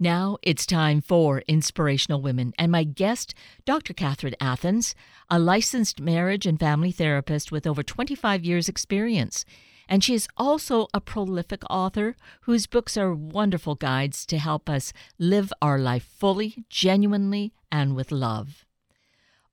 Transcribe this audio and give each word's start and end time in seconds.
Now 0.00 0.38
it's 0.42 0.64
time 0.64 1.00
for 1.00 1.40
Inspirational 1.48 2.22
Women, 2.22 2.54
and 2.56 2.70
my 2.70 2.84
guest, 2.84 3.34
Dr. 3.64 3.92
Catherine 3.92 4.36
Athans, 4.40 4.94
a 5.28 5.40
licensed 5.40 6.00
marriage 6.00 6.46
and 6.46 6.60
family 6.60 6.92
therapist 6.92 7.50
with 7.50 7.66
over 7.66 7.82
25 7.82 8.44
years' 8.44 8.68
experience. 8.68 9.44
And 9.88 10.04
she 10.04 10.14
is 10.14 10.28
also 10.36 10.86
a 10.94 11.00
prolific 11.00 11.64
author 11.68 12.14
whose 12.42 12.68
books 12.68 12.96
are 12.96 13.12
wonderful 13.12 13.74
guides 13.74 14.24
to 14.26 14.38
help 14.38 14.70
us 14.70 14.92
live 15.18 15.52
our 15.60 15.80
life 15.80 16.04
fully, 16.04 16.64
genuinely, 16.70 17.52
and 17.72 17.96
with 17.96 18.12
love. 18.12 18.67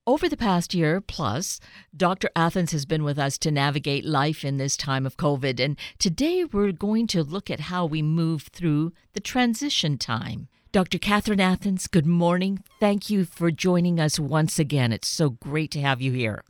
Over 0.07 0.29
the 0.29 0.37
past 0.37 0.75
year 0.75 1.01
plus, 1.01 1.59
Dr. 1.97 2.29
Athans 2.35 2.73
has 2.73 2.85
been 2.85 3.03
with 3.03 3.17
us 3.17 3.39
to 3.39 3.49
navigate 3.49 4.05
life 4.05 4.45
in 4.45 4.57
this 4.57 4.77
time 4.77 5.03
of 5.03 5.17
COVID, 5.17 5.59
and 5.59 5.79
today 5.97 6.45
we're 6.45 6.73
going 6.73 7.07
to 7.07 7.23
look 7.23 7.49
at 7.49 7.61
how 7.61 7.87
we 7.87 8.03
move 8.03 8.43
through 8.53 8.93
the 9.13 9.19
transition 9.19 9.97
time. 9.97 10.47
Dr. 10.71 10.99
Catherine 10.99 11.39
Athans, 11.39 11.87
good 11.87 12.05
morning. 12.05 12.63
Thank 12.79 13.09
you 13.09 13.25
for 13.25 13.49
joining 13.49 13.99
us 13.99 14.19
once 14.19 14.59
again. 14.59 14.91
It's 14.93 15.07
so 15.07 15.31
great 15.31 15.71
to 15.71 15.81
have 15.81 16.01
you 16.01 16.11
here. 16.11 16.43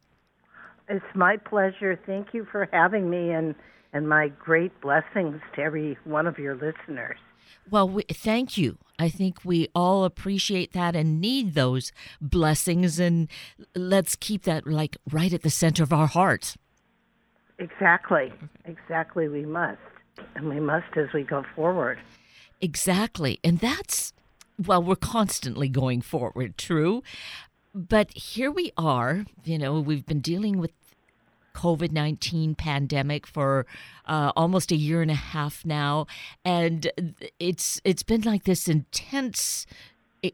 It's 0.90 1.06
my 1.16 1.38
pleasure. 1.38 1.98
Thank 2.06 2.34
you 2.34 2.46
for 2.52 2.68
having 2.74 3.10
me, 3.10 3.32
and, 3.32 3.56
and 3.94 4.10
my 4.10 4.28
great 4.38 4.82
blessings 4.82 5.40
to 5.56 5.62
every 5.62 5.98
one 6.04 6.28
of 6.28 6.38
your 6.38 6.56
listeners. 6.56 7.20
Well, 7.70 7.88
we, 7.88 8.04
thank 8.04 8.58
you. 8.58 8.80
I 8.98 9.10
think 9.10 9.44
we 9.44 9.68
all 9.76 10.06
appreciate 10.06 10.74
that 10.74 10.96
and 10.96 11.20
need 11.20 11.54
those 11.54 11.92
blessings, 12.22 13.00
and 13.00 13.30
let's 13.76 14.16
keep 14.16 14.44
that 14.44 14.66
like 14.66 14.98
right 15.12 15.34
at 15.34 15.42
the 15.42 15.50
center 15.50 15.84
of 15.84 15.92
our 15.92 16.08
hearts. 16.08 16.58
Exactly. 17.60 18.34
Exactly. 18.66 19.28
We 19.28 19.46
must. 19.46 19.80
And 20.36 20.50
we 20.50 20.60
must 20.60 20.96
as 20.96 21.08
we 21.14 21.24
go 21.24 21.44
forward. 21.56 22.00
Exactly. 22.62 23.40
And 23.44 23.60
that's, 23.60 24.14
well, 24.64 24.82
we're 24.82 24.96
constantly 24.96 25.68
going 25.68 26.02
forward, 26.02 26.58
true. 26.58 27.04
But 27.74 28.12
here 28.12 28.50
we 28.50 28.72
are, 28.78 29.26
you 29.44 29.58
know, 29.58 29.82
we've 29.82 30.06
been 30.06 30.22
dealing 30.22 30.58
with 30.58 30.72
COVID 31.56 31.92
19 31.92 32.56
pandemic 32.56 33.26
for 33.26 33.66
uh, 34.06 34.32
almost 34.36 34.72
a 34.72 34.76
year 34.76 35.02
and 35.02 35.10
a 35.10 35.16
half 35.16 35.66
now. 35.66 36.06
And 36.44 36.92
it's 37.40 37.82
it's 37.84 38.04
been 38.04 38.22
like 38.22 38.44
this 38.44 38.68
intense 38.68 39.66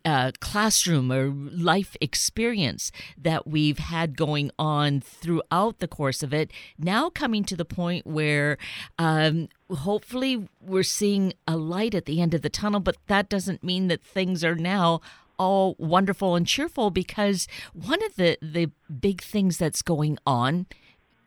uh, 0.06 0.32
classroom 0.40 1.12
or 1.12 1.30
life 1.30 1.96
experience 2.02 2.92
that 3.18 3.48
we've 3.48 3.80
had 3.80 4.18
going 4.18 4.52
on 4.58 5.02
throughout 5.02 5.80
the 5.80 5.88
course 5.88 6.24
of 6.24 6.34
it. 6.34 6.52
Now 6.78 7.10
coming 7.10 7.44
to 7.46 7.56
the 7.56 7.66
point 7.66 8.06
where 8.06 8.58
um, 8.98 9.50
hopefully 9.70 10.48
we're 10.62 10.84
seeing 10.84 11.34
a 11.48 11.58
light 11.58 11.96
at 11.96 12.06
the 12.06 12.22
end 12.22 12.34
of 12.34 12.42
the 12.42 12.50
tunnel, 12.50 12.80
but 12.80 12.98
that 13.08 13.30
doesn't 13.30 13.64
mean 13.64 13.88
that 13.88 14.04
things 14.04 14.44
are 14.44 14.56
now 14.56 15.02
all 15.38 15.76
wonderful 15.80 16.36
and 16.36 16.46
cheerful 16.46 16.92
because 16.92 17.48
one 17.74 18.04
of 18.04 18.16
the, 18.16 18.38
the 18.42 18.70
big 19.00 19.22
things 19.22 19.58
that's 19.58 19.82
going 19.82 20.18
on 20.26 20.68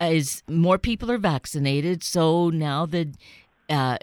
is 0.00 0.42
more 0.48 0.78
people 0.78 1.11
are 1.11 1.19
vaccinated, 1.19 2.03
so 2.03 2.50
now 2.50 2.87
the 2.87 3.12
uh, 3.69 3.97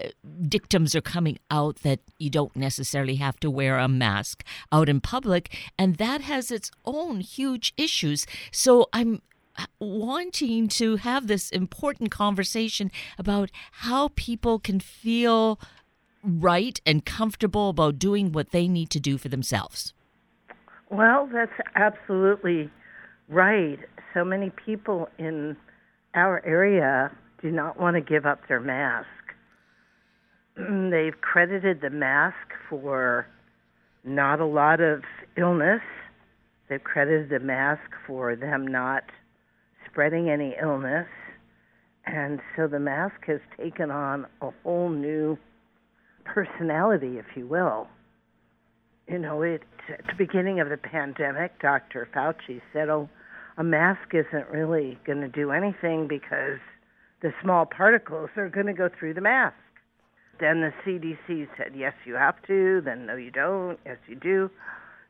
dictums 0.48 0.94
are 0.94 1.00
coming 1.00 1.38
out 1.50 1.76
that 1.82 2.00
you 2.18 2.30
don't 2.30 2.56
necessarily 2.56 3.16
have 3.16 3.38
to 3.40 3.50
wear 3.50 3.78
a 3.78 3.88
mask 3.88 4.44
out 4.72 4.88
in 4.88 5.00
public, 5.00 5.56
and 5.78 5.96
that 5.96 6.22
has 6.22 6.50
its 6.50 6.70
own 6.84 7.20
huge 7.20 7.72
issues. 7.76 8.26
So 8.50 8.88
I'm 8.92 9.22
wanting 9.78 10.68
to 10.68 10.96
have 10.96 11.26
this 11.26 11.50
important 11.50 12.10
conversation 12.10 12.90
about 13.18 13.50
how 13.72 14.08
people 14.16 14.58
can 14.58 14.80
feel 14.80 15.60
right 16.24 16.80
and 16.86 17.04
comfortable 17.04 17.68
about 17.68 17.98
doing 17.98 18.32
what 18.32 18.50
they 18.50 18.68
need 18.68 18.90
to 18.90 19.00
do 19.00 19.18
for 19.18 19.28
themselves. 19.28 19.92
Well, 20.90 21.28
that's 21.32 21.52
absolutely 21.74 22.70
right. 23.28 23.78
So 24.14 24.24
many 24.24 24.50
people 24.50 25.08
in 25.18 25.56
our 26.14 26.44
area 26.44 27.10
do 27.40 27.50
not 27.50 27.78
want 27.78 27.96
to 27.96 28.00
give 28.00 28.26
up 28.26 28.40
their 28.48 28.60
mask. 28.60 29.08
They've 30.56 31.18
credited 31.20 31.80
the 31.80 31.90
mask 31.90 32.36
for 32.68 33.26
not 34.04 34.40
a 34.40 34.46
lot 34.46 34.80
of 34.80 35.02
illness. 35.36 35.82
They've 36.68 36.82
credited 36.82 37.30
the 37.30 37.40
mask 37.44 37.90
for 38.06 38.36
them 38.36 38.66
not 38.66 39.04
spreading 39.90 40.30
any 40.30 40.54
illness. 40.60 41.06
And 42.06 42.40
so 42.56 42.66
the 42.66 42.80
mask 42.80 43.26
has 43.26 43.40
taken 43.56 43.90
on 43.90 44.26
a 44.40 44.50
whole 44.62 44.88
new 44.88 45.38
personality, 46.24 47.18
if 47.18 47.36
you 47.36 47.46
will. 47.46 47.88
You 49.08 49.18
know, 49.18 49.42
it, 49.42 49.62
at 49.88 50.04
the 50.06 50.14
beginning 50.16 50.60
of 50.60 50.68
the 50.68 50.76
pandemic, 50.76 51.60
Dr. 51.60 52.08
Fauci 52.14 52.60
said, 52.72 52.88
oh, 52.88 53.08
a 53.58 53.64
mask 53.64 54.14
isn't 54.14 54.48
really 54.48 54.98
going 55.06 55.20
to 55.20 55.28
do 55.28 55.50
anything 55.50 56.08
because 56.08 56.58
the 57.20 57.32
small 57.42 57.66
particles 57.66 58.30
are 58.36 58.48
going 58.48 58.66
to 58.66 58.72
go 58.72 58.88
through 58.98 59.14
the 59.14 59.20
mask. 59.20 59.54
Then 60.40 60.60
the 60.60 60.72
CDC 60.84 61.48
said, 61.56 61.72
yes, 61.76 61.92
you 62.04 62.14
have 62.14 62.34
to. 62.46 62.80
Then, 62.84 63.06
no, 63.06 63.16
you 63.16 63.30
don't. 63.30 63.78
Yes, 63.86 63.98
you 64.08 64.16
do. 64.16 64.50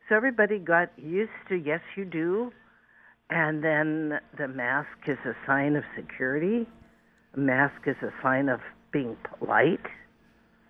So 0.07 0.15
everybody 0.15 0.59
got 0.59 0.89
used 0.97 1.31
to, 1.49 1.55
yes, 1.55 1.79
you 1.95 2.05
do. 2.05 2.51
And 3.29 3.63
then 3.63 4.19
the 4.37 4.47
mask 4.47 4.89
is 5.07 5.17
a 5.25 5.33
sign 5.47 5.75
of 5.75 5.83
security. 5.95 6.67
A 7.35 7.39
mask 7.39 7.87
is 7.87 7.95
a 8.03 8.11
sign 8.21 8.49
of 8.49 8.59
being 8.91 9.15
polite. 9.39 9.79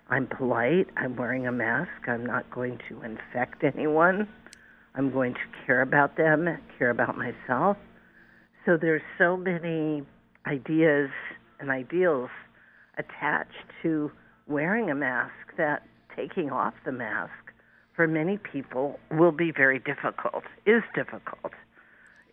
I'm 0.09 0.27
polite. 0.27 0.87
I'm 0.95 1.15
wearing 1.15 1.47
a 1.47 1.51
mask. 1.51 2.07
I'm 2.07 2.25
not 2.25 2.49
going 2.51 2.79
to 2.89 3.01
infect 3.01 3.63
anyone. 3.63 4.27
I'm 4.95 5.11
going 5.11 5.33
to 5.33 5.65
care 5.65 5.81
about 5.81 6.17
them, 6.17 6.57
care 6.77 6.89
about 6.89 7.17
myself. 7.17 7.77
So 8.65 8.77
there's 8.77 9.01
so 9.17 9.35
many 9.35 10.03
ideas 10.45 11.09
and 11.59 11.69
ideals 11.69 12.29
attached 12.97 13.65
to 13.81 14.11
wearing 14.47 14.89
a 14.89 14.95
mask 14.95 15.33
that 15.57 15.83
taking 16.15 16.51
off 16.51 16.73
the 16.85 16.91
mask 16.91 17.31
for 17.95 18.07
many 18.07 18.37
people 18.37 18.99
will 19.11 19.31
be 19.31 19.51
very 19.51 19.79
difficult, 19.79 20.43
is 20.65 20.83
difficult. 20.95 21.53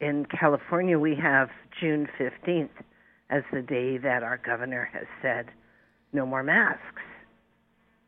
In 0.00 0.26
California, 0.26 0.98
we 0.98 1.14
have 1.16 1.50
June 1.78 2.08
15th 2.18 2.68
as 3.28 3.42
the 3.52 3.62
day 3.62 3.98
that 3.98 4.22
our 4.22 4.38
governor 4.38 4.88
has 4.92 5.06
said 5.22 5.46
no 6.12 6.26
more 6.26 6.42
masks. 6.42 7.02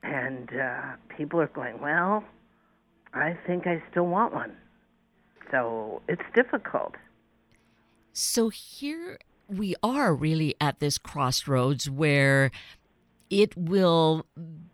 And 0.02 0.48
uh, 0.50 0.82
people 1.16 1.40
are 1.40 1.48
going, 1.48 1.80
well, 1.80 2.24
I 3.14 3.36
think 3.46 3.66
I 3.66 3.82
still 3.90 4.06
want 4.06 4.32
one. 4.32 4.52
So 5.50 6.02
it's 6.08 6.22
difficult. 6.34 6.94
So 8.12 8.48
here 8.48 9.18
we 9.48 9.74
are 9.82 10.14
really 10.14 10.54
at 10.60 10.80
this 10.80 10.98
crossroads 10.98 11.90
where 11.90 12.50
it 13.30 13.56
will 13.56 14.26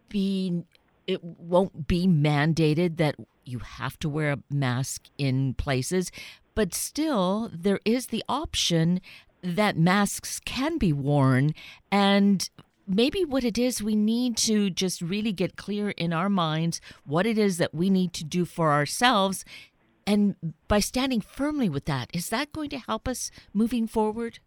be 0.08 0.64
it 1.06 1.24
won't 1.24 1.88
be 1.88 2.06
mandated 2.06 2.98
that 2.98 3.16
you 3.44 3.60
have 3.60 3.98
to 4.00 4.08
wear 4.08 4.32
a 4.32 4.54
mask 4.54 5.06
in 5.16 5.54
places, 5.54 6.12
but 6.54 6.74
still 6.74 7.50
there 7.52 7.80
is 7.84 8.08
the 8.08 8.22
option 8.28 9.00
that 9.42 9.76
masks 9.76 10.40
can 10.44 10.76
be 10.76 10.92
worn 10.92 11.54
and 11.90 12.50
maybe 12.88 13.24
what 13.24 13.44
it 13.44 13.58
is 13.58 13.82
we 13.82 13.94
need 13.94 14.36
to 14.38 14.70
just 14.70 15.02
really 15.02 15.32
get 15.32 15.56
clear 15.56 15.90
in 15.90 16.12
our 16.12 16.30
minds 16.30 16.80
what 17.04 17.26
it 17.26 17.36
is 17.38 17.58
that 17.58 17.74
we 17.74 17.90
need 17.90 18.12
to 18.14 18.24
do 18.24 18.44
for 18.44 18.72
ourselves. 18.72 19.44
And 20.06 20.36
by 20.68 20.80
standing 20.80 21.20
firmly 21.20 21.68
with 21.68 21.84
that 21.84 22.08
is 22.14 22.30
that 22.30 22.52
going 22.52 22.70
to 22.70 22.78
help 22.78 23.06
us 23.06 23.30
moving 23.52 23.86
forward? 23.86 24.38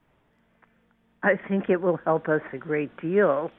I 1.23 1.35
think 1.47 1.69
it 1.69 1.81
will 1.81 1.99
help 2.03 2.27
us 2.27 2.41
a 2.51 2.57
great 2.57 2.95
deal. 2.99 3.51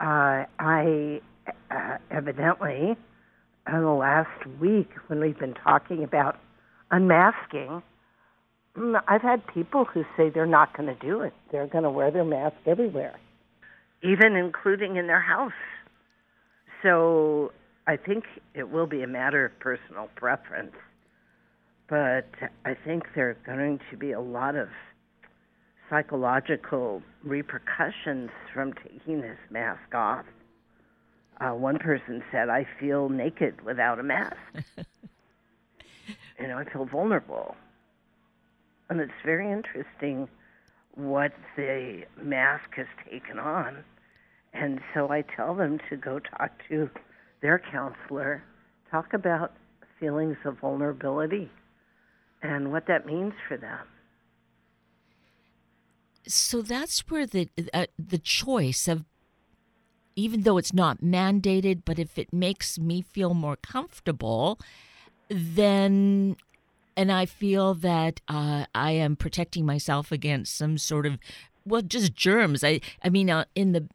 Uh, 0.00 0.44
i 0.58 1.20
uh, 1.70 1.98
evidently 2.10 2.96
in 3.72 3.80
the 3.80 3.90
last 3.90 4.46
week 4.60 4.88
when 5.06 5.20
we've 5.20 5.38
been 5.38 5.54
talking 5.54 6.02
about 6.02 6.38
unmasking 6.90 7.82
mm, 8.76 9.02
I've 9.06 9.22
had 9.22 9.46
people 9.46 9.84
who 9.84 10.04
say 10.16 10.30
they're 10.30 10.46
not 10.46 10.76
going 10.76 10.88
to 10.88 11.06
do 11.06 11.20
it. 11.20 11.32
They're 11.52 11.66
going 11.66 11.84
to 11.84 11.90
wear 11.90 12.10
their 12.10 12.24
mask 12.24 12.56
everywhere 12.66 13.14
even 14.02 14.36
including 14.36 14.96
in 14.96 15.06
their 15.06 15.20
house. 15.20 15.52
So 16.82 17.52
I 17.86 17.96
think 17.96 18.24
it 18.54 18.70
will 18.70 18.86
be 18.86 19.02
a 19.02 19.06
matter 19.06 19.44
of 19.44 19.58
personal 19.58 20.08
preference. 20.16 20.74
But 21.88 22.28
I 22.64 22.74
think 22.74 23.04
there 23.14 23.30
are 23.30 23.56
going 23.56 23.80
to 23.90 23.96
be 23.96 24.12
a 24.12 24.20
lot 24.20 24.54
of 24.54 24.68
psychological 25.90 27.02
repercussions 27.24 28.30
from 28.54 28.72
taking 28.74 29.20
this 29.20 29.38
mask 29.50 29.92
off. 29.92 30.24
Uh, 31.40 31.50
one 31.50 31.78
person 31.78 32.22
said, 32.30 32.48
I 32.48 32.66
feel 32.78 33.08
naked 33.08 33.64
without 33.64 33.98
a 33.98 34.02
mask. 34.02 34.36
you 36.38 36.46
know, 36.46 36.58
I 36.58 36.64
feel 36.70 36.84
vulnerable. 36.84 37.56
And 38.88 39.00
it's 39.00 39.12
very 39.24 39.50
interesting 39.50 40.28
what 40.94 41.32
the 41.56 42.02
mask 42.22 42.74
has 42.76 42.86
taken 43.10 43.38
on. 43.38 43.84
And 44.52 44.80
so 44.94 45.10
I 45.10 45.22
tell 45.22 45.54
them 45.54 45.78
to 45.88 45.96
go 45.96 46.18
talk 46.18 46.50
to 46.68 46.90
their 47.40 47.60
counselor 47.70 48.42
talk 48.90 49.12
about 49.12 49.52
feelings 49.98 50.36
of 50.44 50.58
vulnerability 50.58 51.50
and 52.42 52.72
what 52.72 52.86
that 52.88 53.06
means 53.06 53.34
for 53.46 53.56
them. 53.56 53.86
So 56.26 56.62
that's 56.62 57.00
where 57.08 57.26
the 57.26 57.48
uh, 57.72 57.86
the 57.98 58.18
choice 58.18 58.88
of 58.88 59.04
even 60.16 60.42
though 60.42 60.58
it's 60.58 60.74
not 60.74 61.00
mandated, 61.00 61.82
but 61.84 61.98
if 61.98 62.18
it 62.18 62.32
makes 62.32 62.78
me 62.78 63.00
feel 63.00 63.32
more 63.32 63.56
comfortable, 63.56 64.58
then 65.28 66.36
and 66.96 67.10
I 67.10 67.26
feel 67.26 67.74
that 67.74 68.20
uh, 68.28 68.66
I 68.74 68.92
am 68.92 69.16
protecting 69.16 69.64
myself 69.66 70.12
against 70.12 70.56
some 70.56 70.78
sort 70.78 71.06
of 71.06 71.18
well, 71.64 71.82
just 71.82 72.14
germs. 72.14 72.64
I 72.64 72.80
I 73.04 73.08
mean, 73.08 73.30
uh, 73.30 73.44
in 73.54 73.72
the 73.72 73.88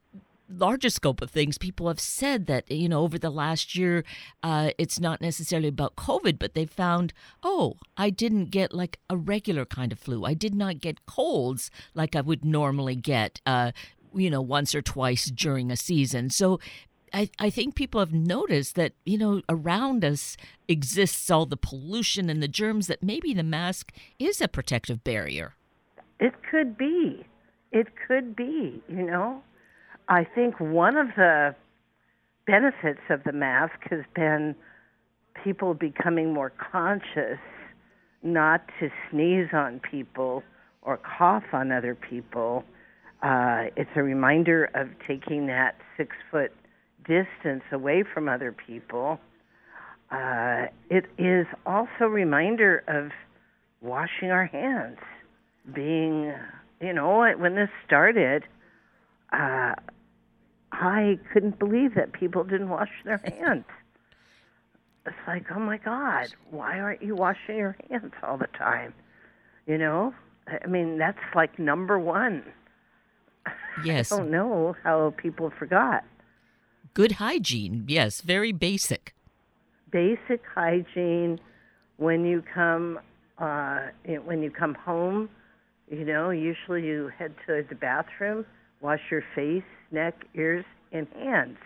larger 0.50 0.90
scope 0.90 1.22
of 1.22 1.32
things, 1.32 1.58
people 1.58 1.88
have 1.88 2.00
said 2.00 2.46
that, 2.48 2.70
you 2.70 2.88
know, 2.88 3.02
over 3.02 3.18
the 3.18 3.30
last 3.30 3.76
year, 3.76 4.04
uh, 4.44 4.72
it's 4.78 5.00
not 5.00 5.22
necessarily 5.22 5.68
about 5.68 5.96
COVID, 5.96 6.38
but 6.40 6.54
they 6.54 6.66
found, 6.66 7.14
oh, 7.44 7.78
I 7.98 8.10
didn't 8.10 8.52
get 8.52 8.74
like 8.74 9.00
a 9.10 9.18
regular 9.18 9.66
kind 9.66 9.92
of 9.92 10.00
flu. 10.00 10.24
I 10.24 10.34
did 10.34 10.54
not 10.54 10.80
get 10.80 11.06
colds 11.06 11.72
like 11.94 12.16
I 12.16 12.22
would 12.22 12.46
normally 12.46 12.96
get, 12.96 13.42
uh, 13.46 13.72
you 14.14 14.30
know, 14.30 14.42
once 14.42 14.74
or 14.76 14.82
twice 14.82 15.26
during 15.26 15.72
a 15.72 15.76
season. 15.76 16.30
So 16.30 16.60
I, 17.14 17.30
I 17.40 17.50
think 17.50 17.76
people 17.76 18.00
have 18.00 18.14
noticed 18.14 18.76
that, 18.76 18.94
you 19.06 19.18
know, 19.18 19.42
around 19.48 20.04
us 20.04 20.38
exists 20.68 21.30
all 21.30 21.46
the 21.46 21.58
pollution 21.58 22.30
and 22.30 22.42
the 22.42 22.48
germs 22.48 22.88
that 22.88 23.04
maybe 23.04 23.34
the 23.34 23.44
mask 23.44 23.92
is 24.20 24.42
a 24.42 24.48
protective 24.48 25.04
barrier. 25.04 25.54
It 26.20 26.34
could 26.50 26.78
be. 26.78 27.26
It 27.72 27.88
could 28.08 28.36
be, 28.36 28.82
you 28.88 29.04
know. 29.04 29.42
I 30.08 30.24
think 30.24 30.60
one 30.60 30.98
of 30.98 31.08
the 31.16 31.56
benefits 32.46 33.02
of 33.10 33.24
the 33.24 33.32
mask 33.32 33.80
has 33.90 34.04
been 34.16 34.56
people 35.44 35.74
becoming 35.74 36.34
more 36.34 36.52
conscious 36.72 37.40
not 38.24 38.62
to 38.80 38.90
sneeze 39.10 39.50
on 39.54 39.80
people 39.80 40.44
or 40.82 40.98
cough 40.98 41.44
on 41.54 41.72
other 41.72 41.96
people. 41.96 42.64
Uh, 43.22 43.66
it's 43.76 43.90
a 43.96 44.04
reminder 44.04 44.70
of 44.76 44.88
taking 45.08 45.48
that 45.48 45.76
six 45.98 46.16
foot 46.32 46.52
distance 47.08 47.64
away 47.72 48.04
from 48.04 48.28
other 48.28 48.52
people. 48.52 49.20
Uh, 50.12 50.68
it 50.90 51.06
is 51.18 51.48
also 51.66 51.90
a 52.02 52.10
reminder 52.10 52.84
of 52.88 53.12
washing 53.82 54.32
our 54.32 54.46
hands. 54.46 54.98
Being, 55.74 56.34
you 56.80 56.94
know, 56.94 57.34
when 57.38 57.56
this 57.56 57.70
started, 57.86 58.44
uh, 59.34 59.74
I 60.72 61.20
couldn't 61.34 61.58
believe 61.58 61.96
that 61.96 62.14
people 62.14 62.44
didn't 62.44 62.70
wash 62.70 62.92
their 63.04 63.18
hands. 63.40 63.66
It's 65.06 65.16
like, 65.28 65.46
oh 65.56 65.60
my 65.60 65.78
God, 65.78 66.28
why 66.50 66.80
aren't 66.80 67.02
you 67.02 67.16
washing 67.16 67.58
your 67.58 67.76
hands 67.90 68.14
all 68.24 68.38
the 68.38 68.48
time? 68.58 68.94
You 69.68 69.78
know, 69.78 70.14
I 70.48 70.68
mean, 70.68 70.98
that's 70.98 71.18
like 71.36 71.58
number 71.60 72.00
one. 72.00 72.44
Yes. 73.84 74.10
I 74.10 74.18
don't 74.18 74.32
know 74.32 74.74
how 74.84 75.14
people 75.18 75.52
forgot. 75.60 76.06
Good 76.96 77.12
hygiene, 77.12 77.84
yes, 77.90 78.22
very 78.22 78.54
basic. 78.54 79.14
Basic 79.92 80.42
hygiene 80.54 81.42
when 81.98 82.24
you 82.24 82.42
come 82.54 83.00
uh, 83.38 83.88
when 84.24 84.42
you 84.42 84.50
come 84.50 84.76
home. 84.76 85.28
You 85.92 86.06
know, 86.06 86.30
usually 86.30 86.84
you 86.84 87.12
head 87.20 87.36
to 87.48 87.66
the 87.68 87.76
bathroom, 87.76 88.46
wash 88.80 89.02
your 89.12 89.24
face, 89.36 89.70
neck, 89.92 90.24
ears, 90.36 90.64
and 90.94 91.06
hands. 91.20 91.58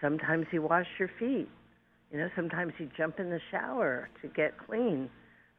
Sometimes 0.00 0.46
you 0.52 0.62
wash 0.62 0.86
your 0.96 1.10
feet. 1.18 1.48
You 2.12 2.18
know, 2.18 2.28
sometimes 2.36 2.72
you 2.78 2.88
jump 2.96 3.18
in 3.18 3.30
the 3.30 3.40
shower 3.50 4.08
to 4.22 4.28
get 4.28 4.54
clean. 4.64 5.10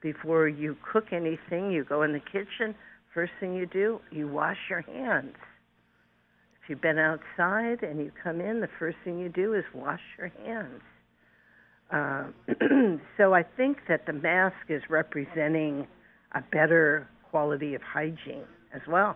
Before 0.02 0.48
you 0.48 0.78
cook 0.94 1.12
anything, 1.12 1.72
you 1.72 1.84
go 1.84 2.04
in 2.04 2.14
the 2.14 2.22
kitchen. 2.22 2.74
First 3.14 3.34
thing 3.42 3.54
you 3.54 3.66
do, 3.66 4.00
you 4.12 4.30
wash 4.30 4.58
your 4.70 4.82
hands. 4.82 5.36
You've 6.68 6.82
been 6.82 7.00
outside 7.00 7.84
and 7.84 8.00
you 8.00 8.12
come 8.24 8.42
in, 8.42 8.60
the 8.60 8.70
first 8.80 8.98
thing 9.04 9.20
you 9.20 9.30
do 9.30 9.54
is 9.54 9.64
wash 9.74 10.02
your 10.18 10.32
hands. 10.46 10.82
Uh, 11.92 12.98
so 13.18 13.34
I 13.34 13.44
think 13.44 13.80
that 13.88 14.06
the 14.06 14.14
mask 14.14 14.56
is 14.70 14.82
representing 14.90 15.88
a 16.34 16.42
better 16.52 17.08
quality 17.30 17.74
of 17.74 17.82
hygiene 17.82 18.44
as 18.74 18.82
well. 18.88 19.16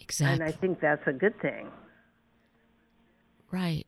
Exactly. 0.00 0.34
And 0.34 0.42
I 0.42 0.52
think 0.52 0.80
that's 0.80 1.06
a 1.06 1.12
good 1.12 1.40
thing. 1.40 1.68
Right. 3.50 3.86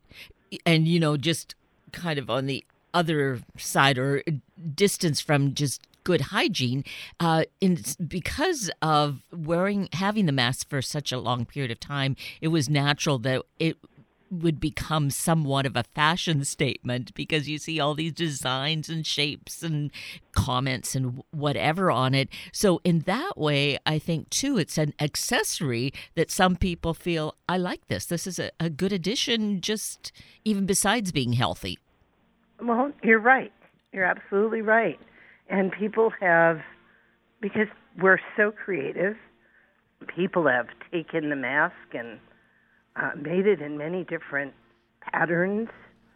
And, 0.65 0.89
you 0.89 0.99
know, 0.99 1.17
just 1.17 1.55
kind 1.93 2.19
of 2.19 2.31
on 2.31 2.47
the 2.47 2.65
other 2.95 3.41
side 3.57 3.99
or 3.99 4.23
distance 4.75 5.21
from 5.21 5.55
just 5.55 5.87
good 6.05 6.21
hygiene 6.21 6.85
uh, 7.21 7.45
in, 7.61 7.79
because 8.07 8.71
of 8.81 9.23
wearing 9.33 9.89
having 9.93 10.27
the 10.27 10.33
mask 10.33 10.69
for 10.69 10.83
such 10.83 11.13
a 11.13 11.19
long 11.19 11.45
period 11.45 11.71
of 11.71 11.81
time 11.81 12.17
it 12.41 12.49
was 12.49 12.69
natural 12.69 13.19
that 13.19 13.43
it 13.59 13.77
would 14.33 14.59
become 14.59 15.11
somewhat 15.11 15.67
of 15.67 15.77
a 15.77 15.83
fashion 15.83 16.45
statement 16.45 17.15
because 17.15 17.49
you 17.49 17.59
see 17.59 17.79
all 17.79 17.95
these 17.95 18.13
designs 18.13 18.89
and 18.89 19.07
shapes 19.07 19.63
and 19.63 19.91
comments 20.33 20.95
and 20.95 21.23
whatever 21.31 21.91
on 21.91 22.15
it. 22.15 22.29
So, 22.53 22.81
in 22.83 23.01
that 23.01 23.37
way, 23.37 23.79
I 23.85 23.99
think 23.99 24.31
too, 24.31 24.57
it's 24.57 24.79
an 24.79 24.95
accessory 24.99 25.93
that 26.15 26.31
some 26.31 26.57
people 26.57 26.95
feel, 26.95 27.37
I 27.49 27.59
like 27.59 27.87
this. 27.89 28.07
This 28.07 28.27
is 28.27 28.39
a, 28.39 28.51
a 28.59 28.71
good 28.71 28.93
addition, 28.93 29.61
just 29.61 30.13
even 30.45 30.65
besides 30.65 31.13
being 31.13 31.35
healthy. 31.35 31.79
Well, 32.61 32.93
you're 33.03 33.19
right. 33.19 33.53
You're 33.93 34.05
absolutely 34.05 34.63
right. 34.63 34.99
And 35.49 35.73
people 35.73 36.11
have, 36.21 36.61
because 37.41 37.69
we're 38.01 38.19
so 38.37 38.53
creative, 38.53 39.17
people 40.15 40.47
have 40.49 40.67
taken 40.93 41.31
the 41.31 41.37
mask 41.37 41.75
and 41.93 42.19
uh, 42.97 43.11
made 43.17 43.47
it 43.47 43.61
in 43.61 43.77
many 43.79 44.05
different 44.05 44.55
patterns, 45.01 45.69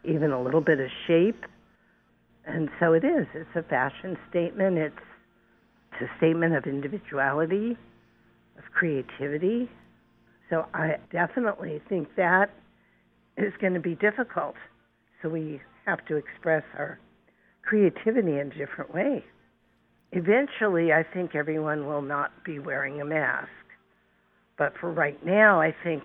even 0.04 0.30
a 0.30 0.42
little 0.42 0.60
bit 0.60 0.80
of 0.80 0.88
shape. 1.06 1.44
And 2.46 2.68
so 2.78 2.92
it 2.92 3.04
is. 3.04 3.26
It's 3.34 3.50
a 3.56 3.62
fashion 3.62 4.16
statement. 4.30 4.78
It's, 4.78 4.94
it's 5.92 6.10
a 6.10 6.16
statement 6.18 6.54
of 6.54 6.64
individuality, 6.64 7.76
of 8.56 8.64
creativity. 8.72 9.68
So 10.48 10.66
I 10.72 10.96
definitely 11.10 11.80
think 11.88 12.08
that 12.16 12.50
is 13.36 13.52
going 13.60 13.74
to 13.74 13.80
be 13.80 13.96
difficult. 13.96 14.54
So 15.22 15.28
we 15.28 15.60
have 15.86 16.04
to 16.06 16.16
express 16.16 16.62
our 16.78 16.98
creativity 17.66 18.38
in 18.38 18.52
a 18.52 18.54
different 18.54 18.94
way. 18.94 19.24
Eventually, 20.12 20.92
I 20.92 21.02
think 21.02 21.34
everyone 21.34 21.86
will 21.86 22.02
not 22.02 22.44
be 22.44 22.58
wearing 22.58 23.00
a 23.00 23.04
mask. 23.04 23.48
But 24.56 24.74
for 24.80 24.90
right 24.90 25.24
now, 25.26 25.60
I 25.60 25.74
think 25.84 26.04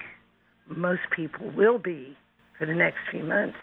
most 0.67 1.01
people 1.15 1.49
will 1.55 1.77
be 1.77 2.17
for 2.57 2.65
the 2.65 2.73
next 2.73 2.97
few 3.09 3.23
months. 3.23 3.57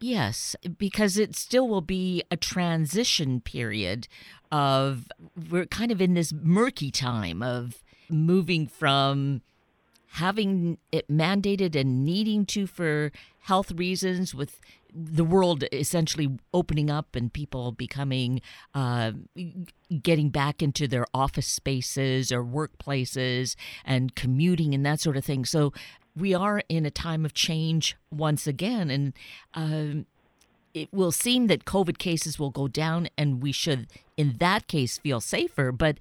Yes, 0.00 0.54
because 0.78 1.16
it 1.16 1.34
still 1.34 1.66
will 1.66 1.80
be 1.80 2.22
a 2.30 2.36
transition 2.36 3.40
period 3.40 4.06
of 4.52 5.06
we're 5.50 5.66
kind 5.66 5.90
of 5.90 6.00
in 6.00 6.14
this 6.14 6.32
murky 6.32 6.90
time 6.90 7.42
of 7.42 7.82
moving 8.10 8.66
from 8.66 9.40
having 10.14 10.78
it 10.92 11.08
mandated 11.08 11.74
and 11.74 12.04
needing 12.04 12.44
to 12.46 12.66
for 12.66 13.10
health 13.40 13.72
reasons 13.72 14.34
with 14.34 14.60
the 14.94 15.24
world 15.24 15.64
essentially 15.72 16.38
opening 16.52 16.88
up 16.88 17.16
and 17.16 17.32
people 17.32 17.72
becoming 17.72 18.40
uh, 18.74 19.12
getting 20.02 20.30
back 20.30 20.62
into 20.62 20.86
their 20.86 21.06
office 21.12 21.48
spaces 21.48 22.30
or 22.30 22.44
workplaces 22.44 23.56
and 23.84 24.14
commuting 24.14 24.72
and 24.74 24.86
that 24.86 25.00
sort 25.00 25.16
of 25.16 25.24
thing. 25.24 25.44
So 25.44 25.72
we 26.16 26.32
are 26.32 26.62
in 26.68 26.86
a 26.86 26.90
time 26.90 27.24
of 27.24 27.34
change 27.34 27.96
once 28.10 28.46
again. 28.46 28.88
And 28.90 29.12
um, 29.54 30.06
it 30.74 30.92
will 30.92 31.12
seem 31.12 31.46
that 31.46 31.64
covid 31.64 31.98
cases 31.98 32.38
will 32.38 32.50
go 32.50 32.66
down 32.66 33.08
and 33.16 33.40
we 33.40 33.52
should 33.52 33.86
in 34.16 34.36
that 34.38 34.66
case 34.66 34.98
feel 34.98 35.20
safer 35.20 35.70
but 35.70 35.98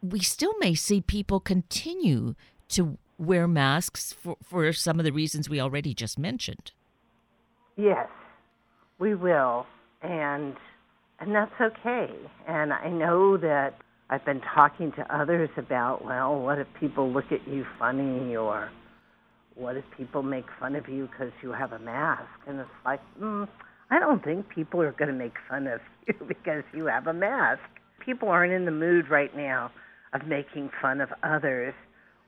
we 0.00 0.20
still 0.20 0.54
may 0.60 0.72
see 0.72 1.00
people 1.00 1.40
continue 1.40 2.34
to 2.68 2.96
wear 3.18 3.46
masks 3.46 4.12
for, 4.12 4.36
for 4.42 4.72
some 4.72 4.98
of 5.00 5.04
the 5.04 5.12
reasons 5.12 5.48
we 5.48 5.60
already 5.60 5.92
just 5.94 6.16
mentioned 6.16 6.70
Yes, 7.76 8.08
we 8.98 9.14
will, 9.14 9.66
and 10.02 10.54
and 11.20 11.34
that's 11.34 11.52
okay. 11.60 12.10
And 12.48 12.72
I 12.72 12.88
know 12.90 13.36
that 13.38 13.74
I've 14.10 14.24
been 14.24 14.42
talking 14.54 14.92
to 14.92 15.16
others 15.16 15.48
about, 15.56 16.04
well, 16.04 16.38
what 16.38 16.58
if 16.58 16.66
people 16.78 17.10
look 17.10 17.26
at 17.32 17.46
you 17.48 17.64
funny, 17.78 18.36
or 18.36 18.70
what 19.54 19.76
if 19.76 19.84
people 19.96 20.22
make 20.22 20.46
fun 20.60 20.76
of 20.76 20.88
you 20.88 21.08
because 21.10 21.32
you 21.42 21.52
have 21.52 21.72
a 21.72 21.78
mask? 21.78 22.28
And 22.46 22.60
it's 22.60 22.68
like, 22.84 23.00
mm, 23.20 23.48
I 23.90 23.98
don't 24.00 24.22
think 24.22 24.48
people 24.50 24.82
are 24.82 24.92
going 24.92 25.10
to 25.10 25.16
make 25.16 25.34
fun 25.48 25.66
of 25.66 25.80
you 26.08 26.14
because 26.28 26.64
you 26.74 26.86
have 26.86 27.06
a 27.06 27.14
mask. 27.14 27.62
People 28.04 28.28
aren't 28.28 28.52
in 28.52 28.66
the 28.66 28.70
mood 28.72 29.08
right 29.10 29.34
now 29.36 29.70
of 30.12 30.26
making 30.26 30.70
fun 30.82 31.00
of 31.00 31.08
others 31.22 31.74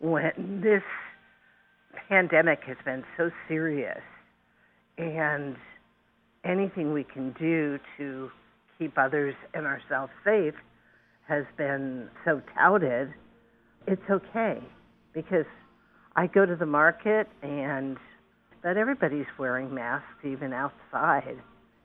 when 0.01 0.61
this 0.63 0.83
pandemic 2.09 2.61
has 2.67 2.77
been 2.85 3.05
so 3.17 3.31
serious 3.49 4.01
and 4.99 5.57
anything 6.45 6.93
we 6.93 7.05
can 7.05 7.33
do 7.39 7.79
to 7.97 8.31
keep 8.79 8.97
others 8.99 9.35
and 9.55 9.67
ourselves 9.67 10.13
safe 10.25 10.55
has 11.29 11.45
been 11.57 12.09
so 12.25 12.43
touted, 12.57 13.13
it's 13.87 14.03
okay 14.11 14.59
because 15.13 15.47
I 16.17 16.27
go 16.27 16.47
to 16.47 16.57
the 16.57 16.67
market 16.67 17.29
and 17.43 17.97
but 18.63 18.79
everybody's 18.79 19.27
wearing 19.39 19.75
masks 19.75 20.25
even 20.25 20.53
outside 20.55 21.37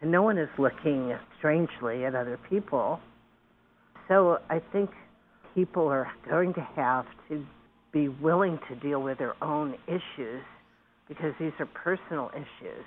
and 0.01 0.12
no 0.12 0.22
one 0.22 0.38
is 0.38 0.48
looking 0.58 1.13
strangely 1.38 2.06
at 2.06 2.16
other 2.16 2.39
people. 2.50 3.00
So 4.08 4.39
I 4.50 4.62
think 4.72 4.89
people 5.56 5.88
are 5.88 6.10
going 6.30 6.54
to 6.54 6.68
have 6.75 7.06
to 7.28 7.46
be 7.92 8.08
willing 8.08 8.60
to 8.70 8.75
deal 8.75 9.01
with 9.01 9.18
their 9.18 9.42
own 9.44 9.75
issues 9.88 10.44
because 11.08 11.34
these 11.39 11.51
are 11.60 11.66
personal 11.66 12.32
issues 12.34 12.86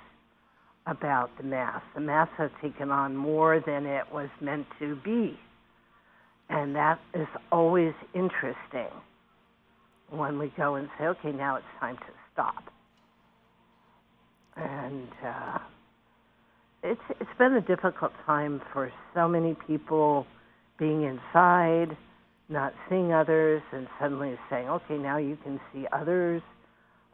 about 0.85 1.29
the 1.37 1.43
mass. 1.43 1.81
The 1.95 2.01
mass 2.01 2.29
has 2.37 2.51
taken 2.61 2.91
on 2.91 3.15
more 3.15 3.59
than 3.59 3.85
it 3.85 4.11
was 4.11 4.29
meant 4.41 4.67
to 4.79 4.95
be. 4.97 5.39
And 6.49 6.75
that 6.75 6.99
is 7.13 7.27
always 7.51 7.93
interesting 8.13 8.91
when 10.09 10.37
we 10.37 10.51
go 10.57 10.75
and 10.75 10.89
say, 10.99 11.05
okay, 11.05 11.31
now 11.31 11.55
it's 11.55 11.65
time 11.79 11.97
to 11.97 12.13
stop. 12.31 12.63
And 14.55 15.07
uh, 15.25 15.59
it's 16.83 17.01
it's 17.19 17.37
been 17.39 17.53
a 17.53 17.61
difficult 17.61 18.11
time 18.25 18.61
for 18.71 18.91
so 19.15 19.27
many 19.27 19.55
people 19.65 20.27
being 20.77 21.03
inside, 21.03 21.97
not 22.49 22.73
seeing 22.89 23.13
others, 23.13 23.63
and 23.71 23.87
suddenly 23.99 24.37
saying, 24.49 24.67
okay, 24.69 24.97
now 24.97 25.17
you 25.17 25.37
can 25.43 25.59
see 25.71 25.87
others. 25.91 26.41